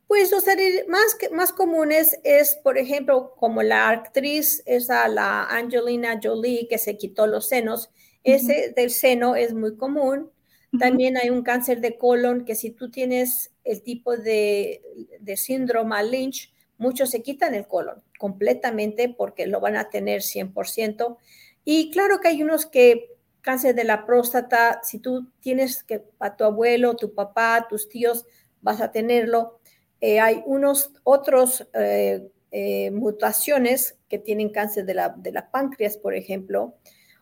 Pues 0.10 0.32
los 0.32 0.44
más, 0.88 1.18
más 1.32 1.54
comunes 1.54 2.20
es, 2.24 2.56
por 2.64 2.80
ejemplo, 2.80 3.36
como 3.38 3.62
la 3.62 3.90
actriz, 3.90 4.64
esa, 4.66 5.08
la 5.08 5.44
Angelina 5.44 6.20
Jolie, 6.20 6.68
que 6.68 6.80
se 6.80 6.98
quitó 6.98 7.28
los 7.28 7.48
senos. 7.48 7.92
Ese 8.24 8.74
del 8.76 8.90
seno 8.90 9.36
es 9.36 9.54
muy 9.54 9.78
común. 9.78 10.32
También 10.80 11.16
hay 11.16 11.30
un 11.30 11.44
cáncer 11.44 11.80
de 11.80 11.96
colon 11.96 12.44
que 12.44 12.56
si 12.56 12.72
tú 12.72 12.90
tienes 12.90 13.52
el 13.64 13.84
tipo 13.84 14.18
de, 14.18 14.82
de 15.20 15.38
síndrome 15.38 16.04
Lynch, 16.04 16.52
muchos 16.80 17.12
se 17.12 17.22
quitan 17.22 17.54
el 17.54 17.68
colon 17.68 18.02
completamente 18.18 19.10
porque 19.10 19.46
lo 19.46 19.60
van 19.60 19.78
a 19.78 19.92
tener 19.92 20.24
100%. 20.24 21.18
Y 21.66 21.92
claro 21.92 22.20
que 22.20 22.30
hay 22.30 22.42
unos 22.42 22.66
que 22.66 23.16
cáncer 23.42 23.76
de 23.76 23.84
la 23.84 24.08
próstata, 24.08 24.82
si 24.82 24.98
tú 24.98 25.28
tienes 25.40 25.84
que 25.84 26.04
a 26.18 26.36
tu 26.36 26.46
abuelo, 26.46 26.96
tu 26.96 27.14
papá, 27.14 27.68
tus 27.70 27.90
tíos, 27.90 28.26
vas 28.62 28.82
a 28.82 28.92
tenerlo. 28.92 29.59
Eh, 30.02 30.20
hay 30.20 30.42
unos 30.46 30.92
otros 31.04 31.68
eh, 31.74 32.32
eh, 32.52 32.92
mutaciones 32.92 33.98
que 34.08 34.18
tienen 34.18 34.50
cáncer 34.50 34.86
de 34.86 34.94
la, 34.94 35.10
de 35.10 35.32
la 35.32 35.52
páncreas, 35.52 35.98
por 35.98 36.16
ejemplo. 36.16 36.76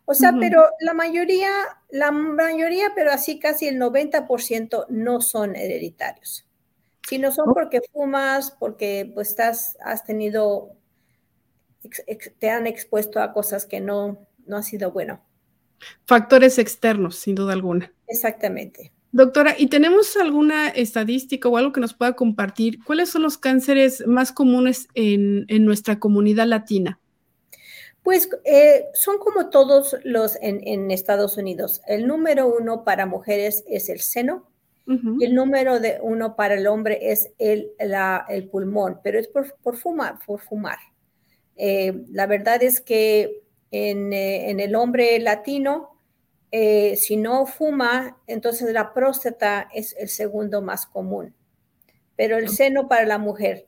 O 0.05 0.13
sea, 0.13 0.33
pero 0.39 0.63
la 0.79 0.93
mayoría, 0.93 1.49
la 1.89 2.11
mayoría, 2.11 2.93
pero 2.95 3.11
así 3.11 3.39
casi 3.39 3.67
el 3.67 3.77
90% 3.77 4.85
no 4.87 5.19
son 5.19 5.57
hereditarios. 5.57 6.47
Si 7.09 7.17
no 7.17 7.31
son 7.33 7.53
porque 7.53 7.81
fumas, 7.91 8.51
porque 8.51 9.11
pues 9.13 9.29
estás, 9.29 9.77
has 9.81 10.05
tenido, 10.05 10.71
te 12.39 12.49
han 12.49 12.67
expuesto 12.67 13.21
a 13.21 13.33
cosas 13.33 13.65
que 13.65 13.81
no, 13.81 14.27
no 14.45 14.57
ha 14.57 14.63
sido 14.63 14.91
bueno. 14.91 15.21
Factores 16.05 16.57
externos, 16.57 17.17
sin 17.17 17.35
duda 17.35 17.51
alguna. 17.51 17.93
Exactamente. 18.07 18.93
Doctora, 19.17 19.55
¿y 19.57 19.65
tenemos 19.65 20.15
alguna 20.15 20.69
estadística 20.69 21.49
o 21.49 21.57
algo 21.57 21.73
que 21.73 21.79
nos 21.79 21.95
pueda 21.95 22.13
compartir? 22.13 22.83
¿Cuáles 22.83 23.09
son 23.09 23.23
los 23.23 23.39
cánceres 23.39 24.05
más 24.05 24.31
comunes 24.31 24.89
en, 24.93 25.47
nuestra 25.65 25.97
comunidad 25.97 26.45
latina? 26.45 26.99
Pues 28.03 28.29
eh, 28.45 28.85
son 28.93 29.17
como 29.17 29.49
todos 29.49 29.95
los 30.03 30.37
en, 30.39 30.91
Estados 30.91 31.35
Unidos. 31.35 31.81
El 31.87 32.05
número 32.05 32.47
uno 32.47 32.83
para 32.83 33.07
mujeres 33.07 33.63
es 33.67 33.89
el 33.89 34.01
seno 34.01 34.51
y 34.85 35.25
el 35.25 35.33
número 35.33 35.79
de 35.79 35.97
uno 35.99 36.35
para 36.35 36.53
el 36.53 36.67
hombre 36.67 37.11
es 37.11 37.31
el, 37.39 37.71
el 37.79 38.49
pulmón, 38.49 38.99
pero 39.03 39.17
es 39.17 39.27
por, 39.27 39.51
por 39.63 39.77
fumar. 39.77 40.19
Por 40.27 40.41
fumar. 40.41 40.77
Eh, 41.55 42.03
la 42.11 42.27
verdad 42.27 42.61
es 42.61 42.81
que 42.81 43.41
eh, 43.71 43.89
en, 44.51 44.59
el 44.59 44.75
hombre 44.75 45.17
latino, 45.17 45.96
eh, 46.51 46.95
si 46.95 47.17
no 47.17 47.45
fuma, 47.45 48.17
entonces 48.25 48.71
la 48.73 48.93
próstata 48.93 49.67
es 49.73 49.95
el 49.99 50.09
segundo 50.09 50.61
más 50.61 50.85
común, 50.85 51.33
pero 52.15 52.37
el 52.37 52.49
seno 52.49 52.87
para 52.87 53.05
la 53.05 53.17
mujer 53.17 53.67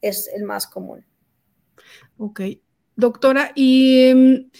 es 0.00 0.28
el 0.34 0.44
más 0.44 0.66
común. 0.66 1.04
Ok, 2.18 2.40
doctora, 2.96 3.52
y 3.54 4.08
em, 4.08 4.50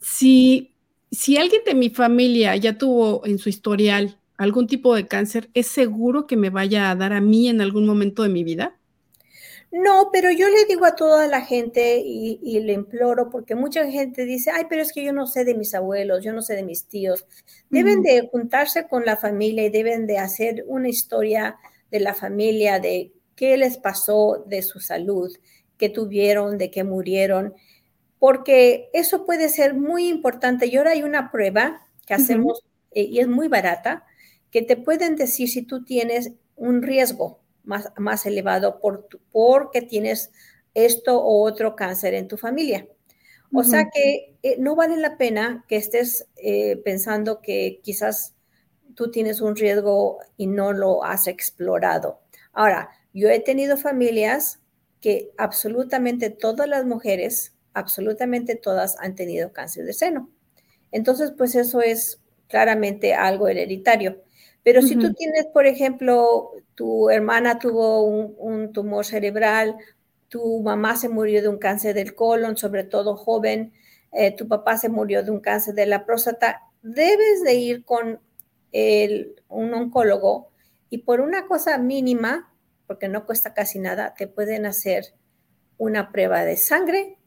si, 0.00 0.74
si 1.10 1.36
alguien 1.36 1.62
de 1.64 1.74
mi 1.74 1.90
familia 1.90 2.56
ya 2.56 2.78
tuvo 2.78 3.26
en 3.26 3.38
su 3.38 3.48
historial 3.48 4.18
algún 4.38 4.66
tipo 4.66 4.94
de 4.94 5.06
cáncer, 5.06 5.50
¿es 5.54 5.66
seguro 5.66 6.26
que 6.26 6.36
me 6.36 6.50
vaya 6.50 6.90
a 6.90 6.96
dar 6.96 7.12
a 7.12 7.20
mí 7.20 7.48
en 7.48 7.60
algún 7.60 7.86
momento 7.86 8.22
de 8.22 8.30
mi 8.30 8.42
vida? 8.42 8.78
No, 9.72 10.10
pero 10.12 10.30
yo 10.30 10.50
le 10.50 10.66
digo 10.66 10.84
a 10.84 10.96
toda 10.96 11.26
la 11.26 11.40
gente 11.40 12.02
y, 12.04 12.60
le 12.60 12.74
imploro, 12.74 13.30
porque 13.30 13.54
mucha 13.54 13.90
gente 13.90 14.26
dice, 14.26 14.50
ay, 14.50 14.66
pero 14.68 14.82
es 14.82 14.92
que 14.92 15.02
yo 15.02 15.14
no 15.14 15.26
sé 15.26 15.46
de 15.46 15.54
mis 15.54 15.74
abuelos, 15.74 16.22
yo 16.22 16.34
no 16.34 16.42
sé 16.42 16.54
de 16.56 16.62
mis 16.62 16.88
tíos. 16.88 17.24
Deben 17.70 18.02
de 18.02 18.28
juntarse 18.30 18.86
con 18.86 19.06
la 19.06 19.16
familia 19.16 19.64
y 19.64 19.70
deben 19.70 20.06
de 20.06 20.18
hacer 20.18 20.64
una 20.66 20.90
historia 20.90 21.56
de 21.90 22.00
la 22.00 22.12
familia, 22.12 22.80
de 22.80 23.14
qué 23.34 23.56
les 23.56 23.78
pasó 23.78 24.44
de 24.46 24.60
su 24.60 24.78
salud, 24.78 25.34
qué 25.78 25.88
tuvieron, 25.88 26.58
de 26.58 26.70
qué 26.70 26.84
murieron, 26.84 27.54
porque 28.18 28.90
eso 28.92 29.24
puede 29.24 29.48
ser 29.48 29.72
muy 29.72 30.08
importante. 30.08 30.66
Y 30.66 30.76
ahora 30.76 30.90
hay 30.90 31.02
una 31.02 31.30
prueba 31.30 31.80
que 32.06 32.12
hacemos 32.12 32.62
eh, 32.90 33.04
y 33.04 33.20
es 33.20 33.26
muy 33.26 33.48
barata, 33.48 34.04
que 34.50 34.60
te 34.60 34.76
pueden 34.76 35.16
decir 35.16 35.48
si 35.48 35.62
tú 35.62 35.82
tienes 35.82 36.32
un 36.56 36.82
riesgo 36.82 37.41
más, 37.64 37.92
más 37.96 38.26
elevado 38.26 38.80
por 38.80 39.08
porque 39.30 39.82
tienes 39.82 40.32
esto 40.74 41.22
o 41.22 41.42
otro 41.42 41.76
cáncer 41.76 42.14
en 42.14 42.28
tu 42.28 42.36
familia. 42.36 42.86
O 43.54 43.64
sea 43.64 43.90
que 43.92 44.34
eh, 44.42 44.56
no 44.58 44.74
vale 44.74 44.96
la 44.96 45.18
pena 45.18 45.64
que 45.68 45.76
estés 45.76 46.26
eh, 46.36 46.78
pensando 46.78 47.42
que 47.42 47.80
quizás 47.82 48.34
tú 48.94 49.10
tienes 49.10 49.42
un 49.42 49.56
riesgo 49.56 50.20
y 50.38 50.46
no 50.46 50.72
lo 50.72 51.04
has 51.04 51.26
explorado. 51.26 52.20
Ahora, 52.54 52.90
yo 53.12 53.28
he 53.28 53.40
tenido 53.40 53.76
familias 53.76 54.60
que 55.02 55.32
absolutamente 55.36 56.30
todas 56.30 56.66
las 56.66 56.86
mujeres, 56.86 57.54
absolutamente 57.74 58.54
todas 58.56 58.96
han 59.00 59.14
tenido 59.14 59.52
cáncer 59.52 59.84
de 59.84 59.92
seno. 59.92 60.30
Entonces, 60.90 61.32
pues 61.36 61.54
eso 61.54 61.82
es 61.82 62.20
claramente 62.48 63.14
algo 63.14 63.48
hereditario. 63.48 64.22
Pero 64.62 64.80
si 64.80 64.96
tú 64.96 65.12
tienes, 65.12 65.46
por 65.46 65.66
ejemplo, 65.66 66.52
tu 66.74 67.10
hermana 67.10 67.58
tuvo 67.58 68.04
un, 68.04 68.72
tumor 68.72 69.04
cerebral, 69.04 69.76
tu 70.28 70.60
mamá 70.60 70.96
se 70.96 71.08
murió 71.08 71.42
de 71.42 71.48
un 71.48 71.58
cáncer 71.58 71.94
del 71.94 72.14
colon, 72.14 72.56
sobre 72.56 72.84
todo 72.84 73.16
joven, 73.16 73.72
eh, 74.12 74.34
tu 74.36 74.46
papá 74.46 74.76
se 74.76 74.88
murió 74.88 75.24
de 75.24 75.32
un 75.32 75.40
cáncer 75.40 75.74
de 75.74 75.86
la 75.86 76.06
próstata, 76.06 76.62
debes 76.82 77.42
de 77.42 77.54
ir 77.54 77.84
con 77.84 78.20
un 79.48 79.74
oncólogo 79.74 80.50
y 80.88 80.98
por 80.98 81.20
una 81.20 81.46
cosa 81.46 81.76
mínima, 81.78 82.54
porque 82.86 83.08
no 83.08 83.26
cuesta 83.26 83.54
casi 83.54 83.78
nada, 83.78 84.14
te 84.16 84.28
pueden 84.28 84.64
hacer 84.66 85.04
una 85.76 86.12
prueba 86.12 86.44
de 86.44 86.56
sangre 86.56 87.18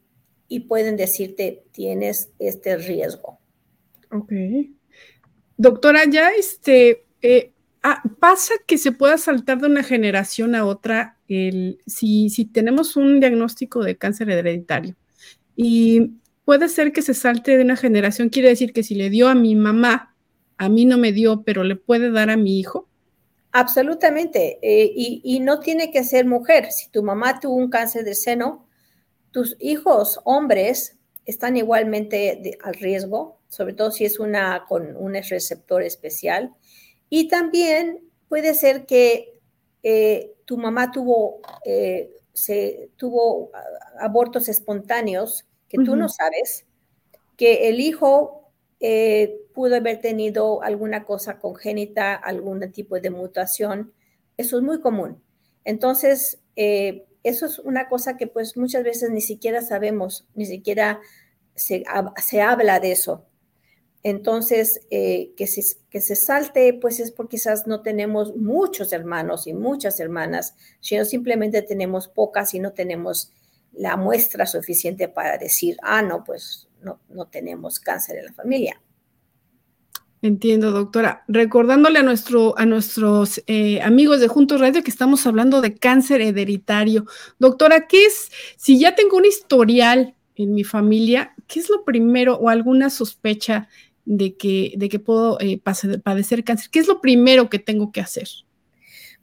y 0.48 0.60
pueden 0.60 0.96
decirte 0.96 1.64
tienes 1.72 2.30
este 2.38 2.76
riesgo. 2.76 3.38
Ok. 4.10 4.32
Doctora, 5.56 6.02
ya 6.08 6.30
este, 6.30 7.05
eh, 7.22 7.52
ah, 7.82 8.02
pasa 8.20 8.54
que 8.66 8.78
se 8.78 8.92
pueda 8.92 9.18
saltar 9.18 9.60
de 9.60 9.66
una 9.66 9.82
generación 9.82 10.54
a 10.54 10.64
otra 10.64 11.16
el, 11.28 11.78
si, 11.86 12.28
tenemos 12.52 12.96
un 12.96 13.20
diagnóstico 13.20 13.82
de 13.82 13.96
cáncer 13.96 14.30
hereditario 14.30 14.94
y 15.56 16.12
puede 16.44 16.68
ser 16.68 16.92
que 16.92 17.02
se 17.02 17.14
salte 17.14 17.56
de 17.56 17.64
una 17.64 17.76
generación, 17.76 18.28
quiere 18.28 18.50
decir 18.50 18.72
que 18.72 18.82
si 18.82 18.94
le 18.94 19.10
dio 19.10 19.28
a 19.28 19.34
mi 19.34 19.54
mamá, 19.54 20.14
a 20.58 20.68
mí 20.68 20.84
no 20.84 20.98
me 20.98 21.12
dio, 21.12 21.42
pero 21.42 21.64
le 21.64 21.76
puede 21.76 22.10
dar 22.10 22.30
a 22.30 22.36
mi 22.36 22.58
hijo. 22.58 22.88
Absolutamente, 23.52 24.58
eh, 24.60 24.92
y, 24.94 25.40
no 25.40 25.60
tiene 25.60 25.90
que 25.90 26.04
ser 26.04 26.26
mujer. 26.26 26.70
Si 26.72 26.90
tu 26.90 27.02
mamá 27.02 27.40
tuvo 27.40 27.54
un 27.54 27.70
cáncer 27.70 28.04
de 28.04 28.14
seno, 28.14 28.66
tus 29.30 29.56
hijos 29.58 30.20
hombres 30.24 30.98
están 31.24 31.56
igualmente 31.56 32.58
al 32.62 32.74
riesgo, 32.74 33.38
sobre 33.48 33.72
todo 33.72 33.90
si 33.90 34.04
es 34.04 34.20
una 34.20 34.64
con 34.68 34.94
un 34.96 35.14
receptor 35.14 35.82
especial. 35.82 36.54
Y 37.08 37.28
también 37.28 38.00
puede 38.28 38.54
ser 38.54 38.86
que 38.86 39.40
eh, 39.82 40.34
tu 40.44 40.56
mamá 40.56 40.90
tuvo, 40.90 41.40
eh, 41.64 42.10
se, 42.32 42.90
tuvo 42.96 43.50
abortos 44.00 44.48
espontáneos 44.48 45.46
que 45.68 45.78
tú 45.78 45.96
no 45.96 46.08
sabes, 46.08 46.64
que 47.36 47.68
el 47.68 47.80
hijo 47.80 48.50
eh, 48.80 49.40
pudo 49.54 49.76
haber 49.76 50.00
tenido 50.00 50.62
alguna 50.62 51.04
cosa 51.04 51.38
congénita, 51.38 52.14
algún 52.14 52.70
tipo 52.72 52.98
de 53.00 53.10
mutación. 53.10 53.92
Eso 54.36 54.58
es 54.58 54.62
muy 54.62 54.80
común. 54.80 55.22
Entonces, 55.64 56.40
eso 56.54 57.46
es 57.46 57.58
una 57.58 57.88
cosa 57.88 58.16
que 58.16 58.26
pues 58.26 58.56
muchas 58.56 58.84
veces 58.84 59.10
ni 59.10 59.20
siquiera 59.20 59.60
sabemos, 59.62 60.26
ni 60.34 60.46
siquiera 60.46 61.00
se, 61.54 61.84
se 62.24 62.42
habla 62.42 62.78
de 62.78 62.92
eso. 62.92 63.24
Entonces, 64.08 64.82
eh, 64.92 65.32
que, 65.36 65.48
se, 65.48 65.62
que 65.90 66.00
se 66.00 66.14
salte, 66.14 66.72
pues 66.74 67.00
es 67.00 67.10
porque 67.10 67.38
quizás 67.38 67.66
no 67.66 67.82
tenemos 67.82 68.36
muchos 68.36 68.92
hermanos 68.92 69.48
y 69.48 69.52
muchas 69.52 69.98
hermanas, 69.98 70.54
sino 70.78 71.04
simplemente 71.04 71.60
tenemos 71.62 72.06
pocas 72.06 72.54
y 72.54 72.60
no 72.60 72.72
tenemos 72.72 73.32
la 73.72 73.96
muestra 73.96 74.46
suficiente 74.46 75.08
para 75.08 75.38
decir, 75.38 75.76
ah, 75.82 76.02
no, 76.02 76.22
pues 76.22 76.68
no, 76.82 77.00
no 77.08 77.26
tenemos 77.26 77.80
cáncer 77.80 78.18
en 78.18 78.26
la 78.26 78.32
familia. 78.32 78.80
Entiendo, 80.22 80.70
doctora. 80.70 81.24
Recordándole 81.26 81.98
a, 81.98 82.04
nuestro, 82.04 82.56
a 82.56 82.64
nuestros 82.64 83.42
eh, 83.48 83.80
amigos 83.82 84.20
de 84.20 84.28
Juntos 84.28 84.60
Radio 84.60 84.84
que 84.84 84.90
estamos 84.92 85.26
hablando 85.26 85.60
de 85.60 85.74
cáncer 85.74 86.20
hereditario. 86.20 87.06
Doctora, 87.40 87.88
¿qué 87.88 88.06
es, 88.06 88.30
si 88.56 88.78
ya 88.78 88.94
tengo 88.94 89.16
un 89.16 89.24
historial 89.24 90.14
en 90.36 90.54
mi 90.54 90.64
familia, 90.64 91.34
qué 91.46 91.60
es 91.60 91.70
lo 91.70 91.84
primero 91.84 92.36
o 92.36 92.48
alguna 92.48 92.90
sospecha 92.90 93.68
de 94.06 94.36
que, 94.36 94.72
de 94.76 94.88
que 94.88 94.98
puedo 94.98 95.38
eh, 95.40 95.60
padecer 95.60 96.42
cáncer? 96.44 96.70
¿Qué 96.70 96.78
es 96.78 96.88
lo 96.88 97.02
primero 97.02 97.50
que 97.50 97.58
tengo 97.58 97.92
que 97.92 98.00
hacer? 98.00 98.28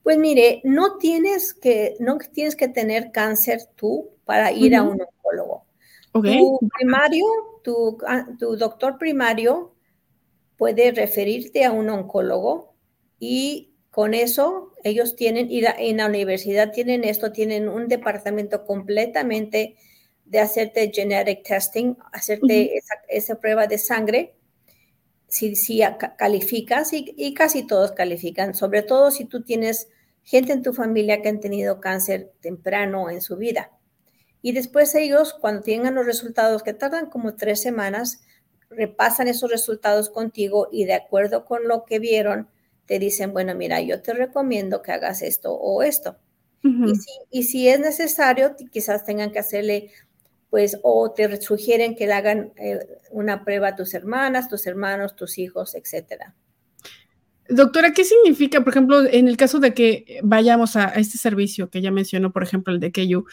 Pues 0.04 0.18
mire, 0.20 0.62
no 0.64 0.98
tienes 0.98 1.56
que, 1.56 1.96
no 2.00 2.18
tienes 2.32 2.56
que 2.56 2.68
tener 2.68 3.12
cáncer 3.12 3.62
tú 3.76 4.12
para 4.26 4.52
ir 4.52 4.76
a 4.76 4.84
un 4.84 5.02
oncólogo. 5.02 5.66
Tu 6.12 6.60
primario, 6.78 7.26
tu, 7.64 7.98
ah, 8.06 8.28
tu 8.38 8.56
doctor 8.56 9.00
primario 9.00 9.74
puede 10.58 10.92
referirte 10.92 11.66
a 11.66 11.72
un 11.72 11.90
oncólogo 11.90 12.76
y 13.18 13.74
con 13.90 14.14
eso 14.14 14.74
ellos 14.84 15.16
tienen, 15.16 15.50
ir 15.50 15.68
en 15.78 15.98
la 15.98 16.08
universidad 16.08 16.72
tienen 16.72 17.04
esto, 17.04 17.32
tienen 17.32 17.70
un 17.70 17.88
departamento 17.88 18.66
completamente 18.66 19.76
de 20.26 20.40
hacerte 20.40 20.92
genetic 20.94 21.44
testing, 21.44 21.96
hacerte 22.12 22.82
esa, 23.10 23.36
prueba 23.40 23.68
de 23.68 23.78
sangre, 23.78 24.34
si, 25.34 25.56
si 25.56 25.82
calificas, 26.16 26.94
y, 26.94 27.12
y, 27.18 27.34
casi 27.34 27.66
todos 27.66 27.94
califican, 27.94 28.54
sobre 28.54 28.84
todo 28.84 29.10
si 29.10 29.26
tú 29.26 29.42
tienes 29.42 29.88
gente 30.22 30.54
en 30.54 30.62
tu 30.62 30.74
familia 30.74 31.24
que 31.24 31.30
han 31.30 31.40
tenido 31.40 31.82
cáncer 31.82 32.32
temprano 32.40 33.10
en 33.10 33.20
su 33.20 33.36
vida. 33.36 33.72
Y 34.44 34.52
después 34.52 34.94
ellos, 34.94 35.34
cuando 35.34 35.64
tengan 35.64 35.96
los 35.96 36.06
resultados, 36.06 36.62
que 36.62 36.74
tardan 36.74 37.10
como 37.10 37.36
tres 37.36 37.64
semanas, 37.64 38.22
repasan 38.70 39.28
esos 39.28 39.50
resultados 39.50 40.12
contigo 40.12 40.68
y 40.72 40.86
de 40.86 40.94
acuerdo 40.94 41.46
con 41.46 41.68
lo 41.68 41.84
que 41.84 41.98
vieron, 41.98 42.48
te 42.86 43.00
dicen, 43.00 43.34
bueno, 43.34 43.56
mira, 43.56 43.82
yo 43.82 44.04
te 44.04 44.14
recomiendo 44.14 44.84
que 44.84 44.92
hagas 44.92 45.24
esto 45.24 45.52
o 45.52 45.82
esto. 45.82 46.16
y, 47.32 47.42
si, 47.44 47.68
es 47.70 47.80
necesario, 47.80 48.56
quizás 48.72 49.04
tengan 49.04 49.32
que 49.32 49.40
hacerle, 49.40 49.90
pues, 50.54 50.78
o 50.84 51.12
te 51.12 51.42
sugieren 51.42 51.96
que 51.96 52.06
le 52.06 52.14
hagan 52.14 52.54
eh, 52.58 52.78
una 53.10 53.44
prueba 53.44 53.70
a 53.70 53.76
tus 53.76 53.96
hermanas, 53.96 54.50
tus 54.50 54.68
hermanos, 54.68 55.16
tus 55.16 55.40
hijos, 55.40 55.74
etcétera. 55.74 56.36
Doctora, 57.50 57.92
¿qué 57.92 58.04
significa, 58.04 58.64
por 58.64 58.72
ejemplo, 58.72 59.04
en 59.04 59.28
el 59.28 59.36
caso 59.36 59.60
de 59.60 59.74
que 59.74 60.20
vayamos 60.22 60.76
a, 60.76 60.90
este 60.90 61.18
servicio 61.18 61.72
que 61.72 61.82
ya 61.82 61.90
mencionó, 61.90 62.32
por 62.32 62.44
ejemplo, 62.44 62.72
el 62.72 62.80
de 62.80 62.92
KU, 62.92 63.26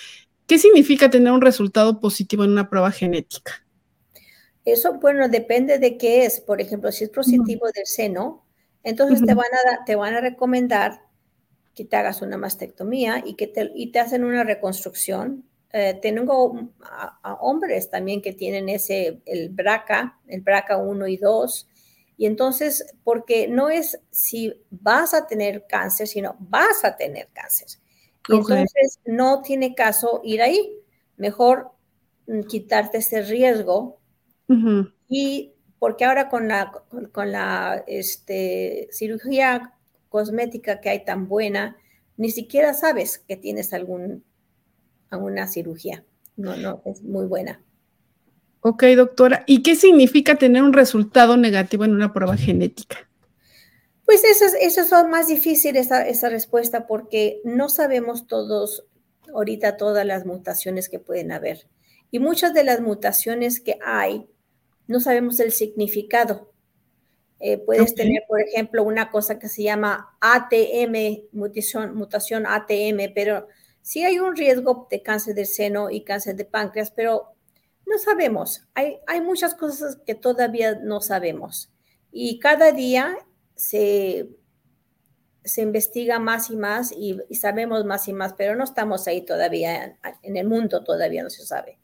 qué 0.47 0.57
significa 0.57 1.11
tener 1.11 1.31
un 1.31 1.43
resultado 1.43 2.01
positivo 2.01 2.45
en 2.45 2.53
una 2.53 2.71
prueba 2.71 2.91
genética? 2.91 3.67
Eso, 4.65 4.95
bueno, 4.95 5.29
depende 5.29 5.79
de 5.79 5.99
qué 5.99 6.25
es. 6.25 6.41
Por 6.41 6.63
ejemplo, 6.63 6.91
si 6.91 7.05
es 7.05 7.11
positivo 7.11 7.67
del 7.67 7.85
seno, 7.85 8.47
entonces 8.83 9.21
te, 9.27 9.35
van 9.35 9.45
a, 9.45 9.85
te 9.85 9.95
van 9.95 10.15
a 10.15 10.23
recomendar 10.23 11.03
que 11.75 11.85
te 11.85 11.97
hagas 11.97 12.23
una 12.23 12.39
mastectomía 12.39 13.23
y 13.27 13.35
que 13.35 13.47
te, 13.47 13.71
y 13.75 13.93
te 13.93 14.01
hacen 14.01 14.25
una 14.25 14.43
reconstrucción. 14.43 15.50
Eh, 15.73 15.99
tengo 16.03 16.69
a, 16.83 17.35
hombres 17.41 17.91
también 17.91 18.23
que 18.23 18.33
tienen 18.33 18.69
ese, 18.69 19.21
el 19.25 19.51
BRCA, 19.51 20.19
el 20.27 20.41
BRCA 20.41 20.77
1 20.79 21.07
y 21.07 21.17
2. 21.17 21.69
Y 22.17 22.27
entonces, 22.27 22.85
porque 23.05 23.49
no 23.49 23.71
es 23.71 24.01
si 24.11 24.53
vas 24.71 25.15
a 25.15 25.27
tener 25.27 25.67
cáncer, 25.69 26.07
sino 26.07 26.37
vas 26.41 26.85
a 26.85 26.97
tener 26.97 27.29
cáncer. 27.33 27.69
Y 28.29 28.37
entonces 28.37 29.01
no 29.07 29.43
tiene 29.43 29.75
caso 29.75 30.21
ir 30.25 30.43
ahí. 30.43 30.77
Mejor 31.17 31.71
mm, 32.27 32.43
quitarte 32.43 32.99
ese 32.99 33.23
riesgo 33.23 33.99
y 35.09 35.53
porque 35.79 36.05
ahora 36.05 36.29
con 36.29 36.49
la, 36.49 36.73
con, 37.13 37.33
la 37.33 37.85
este, 37.87 38.89
cirugía 38.91 39.75
cosmética 40.09 40.81
que 40.81 40.91
hay 40.91 41.05
tan 41.05 41.29
buena, 41.29 41.77
ni 42.17 42.31
siquiera 42.31 42.75
sabes 42.75 43.19
que 43.19 43.37
tienes 43.37 43.73
algún, 43.73 44.25
alguna 45.11 45.46
cirugía. 45.46 46.05
No, 46.37 46.57
no, 46.57 46.83
es 46.87 47.03
muy 47.03 47.27
buena. 47.27 47.62
Ok, 48.61 48.85
doctora. 48.96 49.44
¿Y 49.46 49.62
qué 49.62 49.75
significa 49.75 50.37
tener 50.37 50.62
un 50.62 50.73
resultado 50.73 51.37
negativo 51.37 51.85
en 51.85 51.94
una 51.94 52.12
prueba 52.12 52.37
genética? 52.37 53.09
Pues 54.05 54.25
eso 54.25 54.44
es, 54.44 54.55
eso 54.61 54.83
es 54.83 55.09
más 55.09 55.29
difícil 55.29 55.77
esa, 55.77 56.07
esa 56.07 56.29
respuesta 56.29 56.87
porque 56.87 57.40
no 57.44 57.68
sabemos 57.68 58.27
todos, 58.27 58.85
ahorita 59.33 59.77
todas 59.77 60.05
las 60.05 60.27
mutaciones 60.27 60.88
que 60.88 60.99
pueden 60.99 61.33
haber. 61.33 61.68
Y 62.11 62.18
muchas 62.18 62.53
de 62.53 62.64
las 62.64 62.81
mutaciones 62.81 63.61
que 63.61 63.79
hay 63.85 64.27
no 64.88 65.01
sabemos 65.01 65.38
el 65.40 65.53
significado. 65.53 66.53
Eh, 67.38 67.57
puedes 67.57 67.94
tener, 67.94 68.25
por 68.29 68.40
ejemplo, 68.40 68.83
una 68.83 69.11
cosa 69.11 69.38
que 69.38 69.49
se 69.49 69.62
llama 69.62 70.16
ATM, 70.20 71.29
mutación, 71.33 71.94
mutación 71.94 72.44
ATM, 72.46 73.12
pero 73.14 73.46
sí 73.83 74.05
hay 74.05 74.19
un 74.19 74.37
riesgo 74.37 74.87
de 74.90 75.03
cáncer 75.03 75.35
de 75.35 75.47
seno 75.47 75.90
y 75.90 76.05
cáncer 76.05 76.37
de 76.37 76.45
páncreas, 76.45 76.90
pero 76.90 77.35
no 77.87 77.99
sabemos. 77.99 78.62
Hay, 78.75 78.99
hay 79.07 79.21
muchas 79.21 79.55
cosas 79.55 79.99
que 80.07 80.14
todavía 80.14 80.79
no 80.83 81.01
sabemos. 81.01 81.73
Y 82.12 82.38
cada 82.38 82.73
día 82.73 83.16
se, 83.55 84.29
se 85.45 85.62
investiga 85.62 86.19
más 86.19 86.51
y 86.51 86.57
más 86.57 86.93
y, 86.93 87.19
sabemos 87.35 87.85
más 87.85 88.09
y 88.09 88.12
más, 88.12 88.35
pero 88.35 88.57
no 88.57 88.64
estamos 88.64 89.07
ahí 89.07 89.25
todavía, 89.25 89.97
en 90.23 90.37
el 90.37 90.47
mundo 90.47 90.85
todavía 90.85 91.23
no 91.23 91.31
se 91.31 91.45
sabe. 91.45 91.79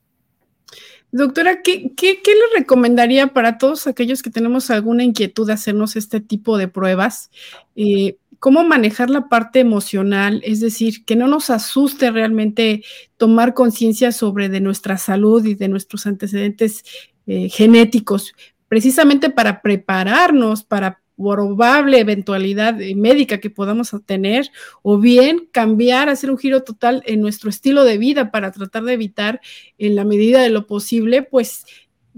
Doctora, 1.13 1.63
¿qué, 1.63 1.93
le 1.97 2.59
recomendaría 2.59 3.29
para 3.29 3.59
todos 3.59 3.87
aquellos 3.87 4.23
que 4.23 4.31
tenemos 4.31 4.71
alguna 4.71 5.05
inquietud 5.05 5.47
de 5.47 5.53
hacernos 5.53 5.97
este 5.97 6.21
tipo 6.21 6.59
de 6.59 6.69
pruebas? 6.69 7.31
Eh, 7.77 8.19
¿Cómo 8.47 8.63
manejar 8.63 9.11
la 9.11 9.29
parte 9.29 9.59
emocional? 9.59 10.41
Es 10.45 10.61
decir, 10.61 11.05
que 11.05 11.17
no 11.17 11.27
nos 11.27 11.51
asuste 11.51 12.13
realmente 12.13 12.85
tomar 13.17 13.55
conciencia 13.55 14.13
sobre 14.13 14.49
de 14.49 14.61
nuestra 14.61 14.99
salud 14.99 15.45
y 15.45 15.57
de 15.57 15.67
nuestros 15.67 16.07
antecedentes 16.07 16.85
eh, 17.27 17.49
genéticos, 17.49 18.35
precisamente 18.69 19.31
para 19.31 19.63
prepararnos, 19.63 20.63
para 20.63 21.01
probable 21.17 21.99
eventualidad 21.99 22.81
eh, 22.81 22.95
médica 22.95 23.39
que 23.39 23.51
podamos 23.51 23.93
tener, 24.07 24.49
o 24.83 24.97
bien 24.99 25.49
cambiar, 25.51 26.09
hacer 26.09 26.31
un 26.31 26.39
giro 26.39 26.63
total 26.63 27.03
en 27.05 27.23
nuestro 27.23 27.51
estilo 27.51 27.83
de 27.83 27.99
vida 27.99 28.31
para 28.31 28.53
tratar 28.53 28.85
de 28.85 28.93
evitar, 28.93 29.41
en 29.77 29.97
la 29.97 30.05
medida 30.05 30.41
de 30.41 30.51
lo 30.51 30.69
posible, 30.69 31.25
pues 31.25 31.65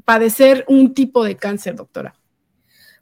padecer 0.05 0.67
un 0.69 0.93
tipo 0.93 1.25
de 1.25 1.37
cáncer, 1.37 1.75
doctora. 1.75 2.18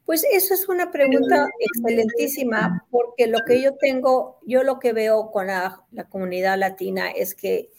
Pues 0.06 0.24
eso 0.30 0.54
es 0.54 0.68
una 0.68 0.92
pregunta 0.92 1.48
excelentísima, 1.58 2.86
porque 2.92 3.26
lo 3.26 3.40
que 3.44 3.60
yo 3.60 3.74
tengo, 3.74 4.38
yo 4.46 4.62
lo 4.62 4.78
que 4.78 4.92
veo 4.92 5.32
con 5.32 5.48
la, 5.48 5.84
comunidad 6.08 6.56
latina 6.56 7.10
es 7.10 7.34
que 7.34 7.70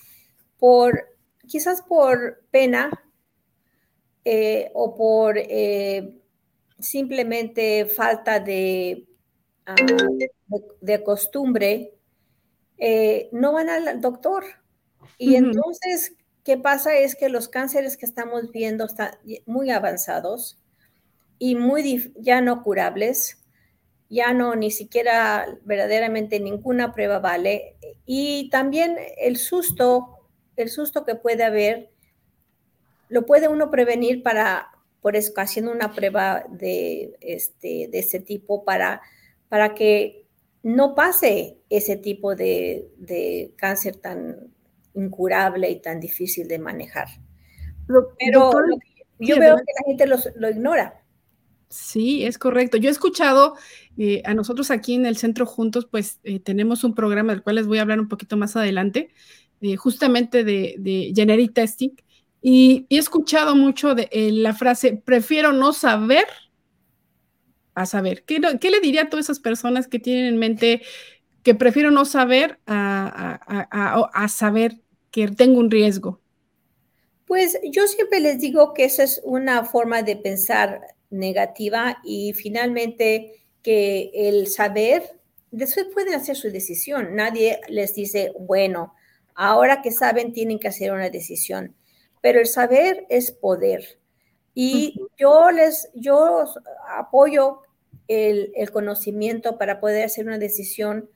por, 0.60 1.08
quizás 1.48 1.82
por 1.82 2.44
pena 2.52 2.92
eh, 4.26 4.72
o 4.74 4.94
por 4.94 5.38
eh, 5.38 6.16
simplemente 6.78 7.86
falta 7.86 8.36
ah, 8.36 8.40
de, 8.40 9.08
de, 10.82 11.04
costumbre, 11.06 11.94
eh, 12.78 13.30
no 13.32 13.54
van 13.54 13.70
al 13.70 14.02
doctor. 14.02 14.44
Y 15.18 15.36
entonces, 15.36 16.14
¿qué 16.44 16.58
pasa? 16.58 16.94
Es 16.94 17.16
que 17.16 17.30
los 17.30 17.48
cánceres 17.48 17.96
que 17.96 18.06
estamos 18.06 18.52
viendo 18.52 18.86
están 18.86 19.12
muy 19.46 19.70
avanzados 19.70 20.62
y 21.40 21.56
muy 21.56 22.14
ya 22.18 22.42
no 22.42 22.64
curables, 22.64 23.44
ya 24.10 24.34
no 24.34 24.56
ni 24.56 24.72
siquiera 24.72 25.46
verdaderamente 25.64 26.40
ninguna 26.40 26.94
prueba 26.94 27.20
vale. 27.20 27.76
Y 28.06 28.50
también 28.50 28.98
el 29.18 29.38
susto, 29.38 30.30
el 30.56 30.70
susto 30.70 31.06
que 31.06 31.16
puede 31.16 31.44
haber, 31.44 31.90
lo 33.10 33.26
puede 33.26 33.48
uno 33.48 33.70
prevenir 33.70 34.24
para 34.24 34.72
por 35.02 35.16
eso 35.16 35.32
haciendo 35.38 35.72
una 35.72 35.94
prueba 35.94 36.46
de 36.50 37.16
este, 37.22 37.88
de 37.90 38.00
ese 38.00 38.20
tipo 38.20 38.66
para, 38.66 39.02
para 39.48 39.74
que 39.74 40.26
no 40.64 40.96
pase 40.96 41.60
ese 41.70 41.96
tipo 41.96 42.36
de, 42.36 43.54
cáncer 43.56 43.98
tan 43.98 44.52
incurable 44.94 45.70
y 45.70 45.80
tan 45.80 46.00
difícil 46.00 46.48
de 46.48 46.60
manejar. 46.60 47.08
Pero 48.20 48.52
yo 49.20 49.40
veo 49.40 49.56
que 49.56 49.64
la 49.64 49.86
gente 49.86 50.08
lo 50.36 50.50
ignora. 50.50 51.04
Sí, 51.70 52.24
es 52.24 52.38
correcto. 52.38 52.78
Yo 52.78 52.90
he 52.90 52.92
escuchado 52.92 53.56
eh, 53.98 54.22
a 54.26 54.34
nosotros 54.34 54.72
aquí 54.72 54.94
en 54.94 55.06
el 55.06 55.18
centro 55.18 55.46
juntos, 55.46 55.86
pues 55.90 56.20
eh, 56.24 56.40
tenemos 56.40 56.84
un 56.84 56.96
programa 56.96 57.34
del 57.34 57.44
cual 57.44 57.58
les 57.58 57.68
voy 57.68 57.80
a 57.80 57.82
hablar 57.82 58.00
un 58.00 58.08
poquito 58.08 58.38
más 58.38 58.56
adelante, 58.56 59.10
eh, 59.62 59.76
justamente 59.76 60.44
de, 60.44 60.76
de, 60.80 61.12
generic 61.14 61.54
testing, 61.54 61.90
y, 62.42 62.86
he 62.90 62.98
escuchado 62.98 63.56
mucho 63.56 63.96
de 63.96 64.10
la 64.32 64.54
frase, 64.54 65.02
prefiero 65.04 65.52
no 65.52 65.74
saber 65.74 66.26
a 67.78 67.86
saber. 67.86 68.24
¿Qué, 68.24 68.40
le 68.40 68.80
diría 68.82 69.04
a 69.04 69.10
todas 69.10 69.26
esas 69.26 69.40
personas 69.40 69.88
que 69.88 70.00
tienen 70.00 70.26
en 70.26 70.38
mente 70.38 70.82
que 71.44 71.54
prefiero 71.54 71.92
no 71.92 72.06
saber 72.06 72.60
a, 72.66 74.28
saber 74.30 74.80
que 75.12 75.28
tengo 75.28 75.60
un 75.60 75.70
riesgo? 75.70 76.20
Pues 77.26 77.60
yo 77.72 77.86
siempre 77.88 78.20
les 78.20 78.40
digo 78.40 78.74
que 78.74 78.86
esa 78.86 79.04
es 79.04 79.22
una 79.24 79.66
forma 79.66 80.02
de 80.02 80.16
pensar 80.16 80.82
negativa 81.10 82.00
y 82.04 82.34
finalmente 82.34 83.44
que 83.64 84.12
el 84.14 84.48
saber, 84.48 85.04
después 85.52 85.88
pueden 85.94 86.14
hacer 86.14 86.36
su 86.36 86.52
decisión. 86.52 87.16
Nadie 87.16 87.60
les 87.68 87.96
dice, 87.96 88.34
bueno, 88.40 88.94
ahora 89.36 89.82
que 89.82 89.92
saben 89.92 90.34
tienen 90.34 90.60
que 90.60 90.68
hacer 90.68 90.92
una 90.92 91.10
decisión, 91.10 91.76
pero 92.22 92.40
el 92.40 92.48
saber 92.48 93.06
es 93.10 93.32
poder. 93.32 94.00
Y 94.54 95.00
yo 95.18 95.52
les, 95.52 95.90
yo 95.94 96.46
apoyo 96.90 97.62
el, 98.08 98.52
conocimiento 98.72 99.58
para 99.58 99.80
poder 99.80 100.06
hacer 100.06 100.26
una 100.26 100.40
decisión 100.40 101.10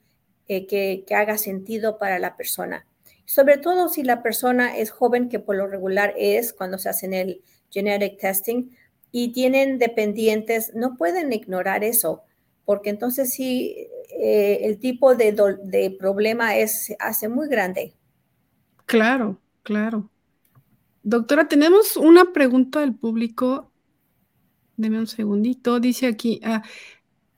eh, 0.46 0.66
que, 0.66 1.04
que 1.06 1.14
haga 1.14 1.38
sentido 1.38 1.98
para 1.98 2.18
la 2.18 2.36
persona. 2.36 2.86
Sobre 3.24 3.58
todo 3.58 3.88
si 3.88 4.02
la 4.02 4.22
persona 4.22 4.76
es 4.76 4.90
joven, 4.90 5.28
que 5.28 5.40
por 5.40 5.56
lo 5.56 5.66
regular 5.66 6.14
es 6.16 6.52
cuando 6.52 6.78
se 6.78 6.88
hacen 6.88 7.14
el 7.14 7.42
genetic 7.70 8.18
testing, 8.18 8.70
y 9.12 9.32
tienen 9.32 9.78
dependientes, 9.78 10.72
no 10.74 10.96
pueden 10.96 11.32
ignorar 11.32 11.84
eso, 11.84 12.22
porque 12.64 12.90
entonces 12.90 13.32
sí, 13.32 13.76
eh, 14.18 14.60
el 14.62 14.78
tipo 14.78 15.14
de, 15.14 15.32
de, 15.62 15.90
problema 15.90 16.56
es, 16.56 16.94
hace 16.98 17.28
muy 17.28 17.48
grande. 17.48 17.94
Claro, 18.86 19.38
claro. 19.62 20.10
Doctora, 21.02 21.46
tenemos 21.46 21.96
una 21.96 22.32
pregunta 22.32 22.80
del 22.80 22.94
público. 22.94 23.70
Deme 24.76 24.98
un 24.98 25.06
segundito. 25.06 25.80
Dice 25.80 26.06
aquí, 26.06 26.40
ah, 26.44 26.62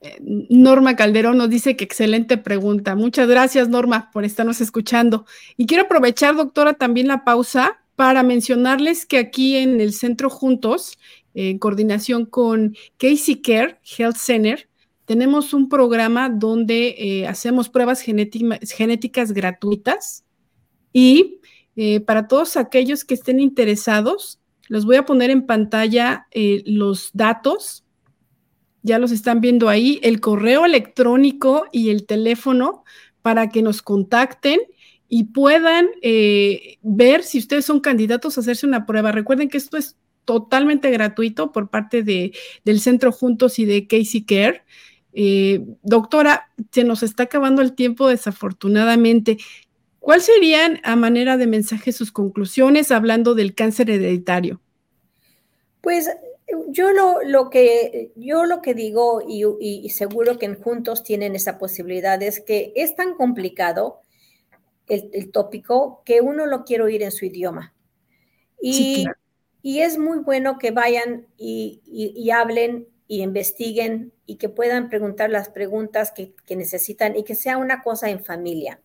eh, 0.00 0.18
Norma 0.20 0.96
Calderón 0.96 1.38
nos 1.38 1.50
dice 1.50 1.76
que 1.76 1.84
excelente 1.84 2.36
pregunta. 2.36 2.94
Muchas 2.94 3.26
gracias, 3.26 3.68
Norma, 3.68 4.10
por 4.12 4.24
estarnos 4.24 4.60
escuchando. 4.60 5.26
Y 5.56 5.66
quiero 5.66 5.84
aprovechar, 5.84 6.36
doctora, 6.36 6.74
también 6.74 7.08
la 7.08 7.24
pausa 7.24 7.80
para 7.96 8.22
mencionarles 8.22 9.06
que 9.06 9.18
aquí 9.18 9.56
en 9.56 9.80
el 9.80 9.92
Centro 9.92 10.28
Juntos, 10.28 10.98
en 11.34 11.58
coordinación 11.58 12.26
con 12.26 12.74
Casey 12.96 13.42
Care 13.42 13.78
Health 13.98 14.16
Center, 14.16 14.68
tenemos 15.04 15.52
un 15.52 15.68
programa 15.68 16.30
donde 16.30 16.94
eh, 16.98 17.26
hacemos 17.26 17.68
pruebas 17.68 18.00
genéticas 18.00 19.32
gratuitas 19.32 20.24
y 20.92 21.40
eh, 21.76 22.00
para 22.00 22.26
todos 22.26 22.56
aquellos 22.56 23.04
que 23.04 23.14
estén 23.14 23.40
interesados, 23.40 24.40
les 24.68 24.84
voy 24.84 24.96
a 24.96 25.04
poner 25.04 25.30
en 25.30 25.44
pantalla 25.44 26.26
eh, 26.30 26.62
los 26.64 27.10
datos. 27.12 27.84
Ya 28.82 28.98
los 28.98 29.12
están 29.12 29.40
viendo 29.40 29.68
ahí, 29.68 29.98
el 30.02 30.20
correo 30.20 30.64
electrónico 30.64 31.66
y 31.72 31.90
el 31.90 32.06
teléfono 32.06 32.84
para 33.22 33.48
que 33.48 33.62
nos 33.62 33.82
contacten 33.82 34.60
y 35.08 35.24
puedan 35.24 35.86
ver 36.82 37.22
si 37.22 37.38
ustedes 37.38 37.64
son 37.64 37.80
candidatos 37.80 38.36
a 38.36 38.40
hacerse 38.40 38.66
una 38.66 38.84
prueba. 38.84 39.12
Recuerden 39.12 39.48
que 39.48 39.58
esto 39.58 39.76
es 39.76 39.96
totalmente 40.24 40.90
gratuito 40.90 41.52
por 41.52 41.70
parte 41.70 42.02
de, 42.02 42.32
del 42.64 42.80
Centro 42.80 43.12
Juntos 43.12 43.58
y 43.58 43.64
de 43.64 43.86
Casey 43.86 44.24
Care. 44.24 44.62
Eh, 45.12 45.64
doctora, 45.82 46.50
se 46.72 46.84
nos 46.84 47.02
está 47.02 47.24
acabando 47.24 47.62
el 47.62 47.74
tiempo 47.74 48.08
desafortunadamente. 48.08 49.38
¿Cuáles 50.00 50.26
serían 50.26 50.80
a 50.82 50.96
manera 50.96 51.36
de 51.36 51.46
mensaje 51.46 51.92
sus 51.92 52.12
conclusiones 52.12 52.90
hablando 52.90 53.34
del 53.34 53.54
cáncer 53.54 53.88
hereditario? 53.90 54.60
Pues 55.80 56.10
yo 56.68 56.90
lo, 56.92 57.50
que, 57.50 58.12
yo 58.16 58.44
lo 58.44 58.60
que 58.60 58.74
digo 58.74 59.22
y, 59.26 59.88
seguro 59.90 60.38
que 60.38 60.46
en 60.46 60.60
juntos 60.60 61.02
tienen 61.02 61.34
esa 61.34 61.58
posibilidad 61.58 62.22
es 62.22 62.40
que 62.40 62.72
es 62.76 62.96
tan 62.96 63.14
complicado 63.14 64.00
el, 64.88 65.30
tópico 65.30 66.02
que 66.04 66.20
uno 66.20 66.46
lo 66.46 66.64
quiere 66.64 66.84
oír 66.84 67.02
en 67.02 67.12
su 67.12 67.24
idioma. 67.24 67.72
Y, 68.60 69.06
y 69.64 69.80
es 69.80 69.96
muy 69.96 70.18
bueno 70.18 70.58
que 70.58 70.72
vayan 70.72 71.26
y 71.36 72.30
hablen 72.30 72.86
y 73.06 73.22
investiguen 73.22 74.12
y 74.26 74.36
que 74.36 74.48
puedan 74.48 74.88
preguntar 74.88 75.30
las 75.30 75.48
preguntas 75.48 76.12
que, 76.12 76.34
necesitan 76.56 77.16
y 77.16 77.24
que 77.24 77.34
sea 77.34 77.58
una 77.58 77.82
cosa 77.82 78.10
en 78.10 78.24
familia, 78.24 78.80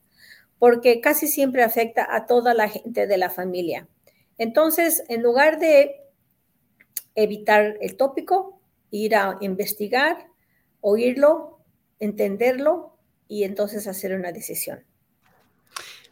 porque 0.57 1.01
casi 1.01 1.27
siempre 1.27 1.63
afecta 1.63 2.07
a 2.09 2.25
toda 2.25 2.53
la 2.53 2.69
gente 2.69 3.07
de 3.07 3.17
la 3.17 3.29
familia. 3.29 3.87
Entonces, 4.37 5.03
en 5.07 5.21
lugar 5.21 5.59
de 5.59 6.01
evitar 7.15 7.77
el 7.81 7.95
tópico, 7.97 8.61
ir 8.91 9.15
a 9.15 9.37
investigar, 9.41 10.27
oírlo, 10.81 11.59
entenderlo 11.99 12.97
y 13.27 13.43
entonces 13.43 13.87
hacer 13.87 14.13
una 14.13 14.31
decisión. 14.31 14.85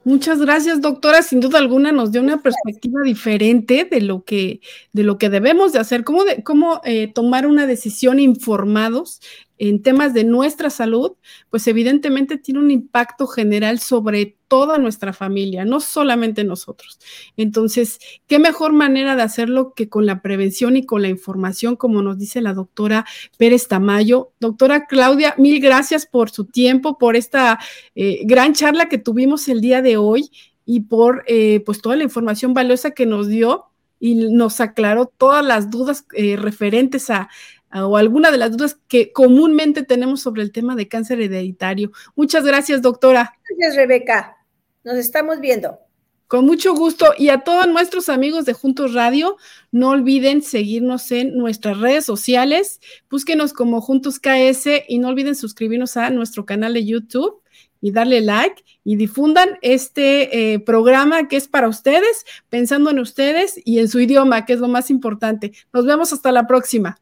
Muchas 0.07 0.39
gracias, 0.39 0.79
doctora. 0.79 1.21
Sin 1.21 1.41
duda 1.41 1.59
alguna 1.59 1.91
nos 1.91 2.13
dio 2.13 2.21
una 2.21 2.41
perspectiva 2.41 3.01
diferente 3.03 3.85
de 3.91 3.99
lo 3.99 4.23
que, 4.23 4.61
de 4.93 5.03
lo 5.03 5.17
que 5.17 5.29
debemos 5.29 5.73
de 5.73 5.79
hacer, 5.79 6.05
cómo, 6.05 6.23
de, 6.23 6.43
cómo 6.43 6.79
eh, 6.85 7.11
tomar 7.11 7.45
una 7.45 7.67
decisión 7.67 8.17
informados 8.17 9.19
en 9.57 9.81
temas 9.81 10.13
de 10.13 10.23
nuestra 10.23 10.69
salud, 10.69 11.13
pues 11.49 11.67
evidentemente 11.67 12.37
tiene 12.37 12.59
un 12.59 12.71
impacto 12.71 13.27
general 13.27 13.79
sobre 13.79 14.37
toda 14.47 14.77
nuestra 14.77 15.13
familia, 15.13 15.65
no 15.65 15.79
solamente 15.79 16.43
nosotros. 16.43 16.99
Entonces, 17.35 17.99
¿qué 18.27 18.39
mejor 18.39 18.73
manera 18.73 19.15
de 19.15 19.23
hacerlo 19.23 19.73
que 19.73 19.89
con 19.89 20.05
la 20.05 20.21
prevención 20.21 20.77
y 20.77 20.85
con 20.85 21.01
la 21.01 21.09
información, 21.09 21.75
como 21.75 22.01
nos 22.01 22.17
dice 22.17 22.41
la 22.41 22.53
doctora 22.53 23.05
Pérez 23.37 23.67
Tamayo? 23.67 24.31
Doctora 24.39 24.85
Claudia, 24.85 25.35
mil 25.37 25.59
gracias 25.59 26.05
por 26.05 26.29
su 26.29 26.45
tiempo, 26.45 26.97
por 26.97 27.15
esta 27.15 27.59
eh, 27.95 28.21
gran 28.23 28.53
charla 28.53 28.89
que 28.89 28.97
tuvimos 28.97 29.47
el 29.49 29.61
día 29.61 29.81
de 29.81 29.97
hoy 29.97 30.29
y 30.65 30.81
por 30.81 31.23
eh, 31.27 31.61
pues 31.65 31.81
toda 31.81 31.95
la 31.95 32.03
información 32.03 32.53
valiosa 32.53 32.91
que 32.91 33.05
nos 33.05 33.27
dio 33.27 33.65
y 33.99 34.15
nos 34.15 34.59
aclaró 34.59 35.07
todas 35.07 35.43
las 35.43 35.69
dudas 35.69 36.05
eh, 36.13 36.35
referentes 36.35 37.09
a, 37.09 37.29
o 37.73 37.97
alguna 37.97 38.31
de 38.31 38.37
las 38.37 38.51
dudas 38.51 38.79
que 38.87 39.11
comúnmente 39.11 39.83
tenemos 39.83 40.21
sobre 40.21 40.41
el 40.41 40.51
tema 40.51 40.75
de 40.75 40.87
cáncer 40.87 41.21
hereditario. 41.21 41.91
Muchas 42.15 42.45
gracias, 42.45 42.81
doctora. 42.81 43.33
Gracias, 43.49 43.75
Rebeca. 43.75 44.37
Nos 44.83 44.95
estamos 44.95 45.39
viendo. 45.39 45.79
Con 46.27 46.45
mucho 46.45 46.75
gusto. 46.75 47.13
Y 47.17 47.29
a 47.29 47.39
todos 47.39 47.67
nuestros 47.67 48.09
amigos 48.09 48.45
de 48.45 48.53
Juntos 48.53 48.93
Radio, 48.93 49.37
no 49.71 49.89
olviden 49.89 50.41
seguirnos 50.41 51.09
en 51.11 51.37
nuestras 51.37 51.79
redes 51.79 52.03
sociales. 52.03 52.81
Búsquenos 53.09 53.53
como 53.53 53.79
Juntos 53.79 54.19
KS 54.19 54.83
y 54.87 54.99
no 54.99 55.07
olviden 55.07 55.35
suscribirnos 55.35 55.95
a 55.95 56.09
nuestro 56.09 56.45
canal 56.45 56.73
de 56.73 56.85
YouTube 56.85 57.41
y 57.79 57.91
darle 57.91 58.21
like 58.21 58.63
y 58.83 58.97
difundan 58.97 59.57
este 59.61 60.53
eh, 60.53 60.59
programa 60.59 61.27
que 61.29 61.37
es 61.37 61.47
para 61.47 61.69
ustedes, 61.69 62.25
pensando 62.49 62.89
en 62.89 62.99
ustedes 62.99 63.59
y 63.63 63.79
en 63.79 63.87
su 63.87 63.99
idioma, 63.99 64.45
que 64.45 64.53
es 64.53 64.59
lo 64.59 64.67
más 64.67 64.89
importante. 64.89 65.53
Nos 65.71 65.85
vemos 65.85 66.11
hasta 66.11 66.33
la 66.33 66.45
próxima. 66.45 66.99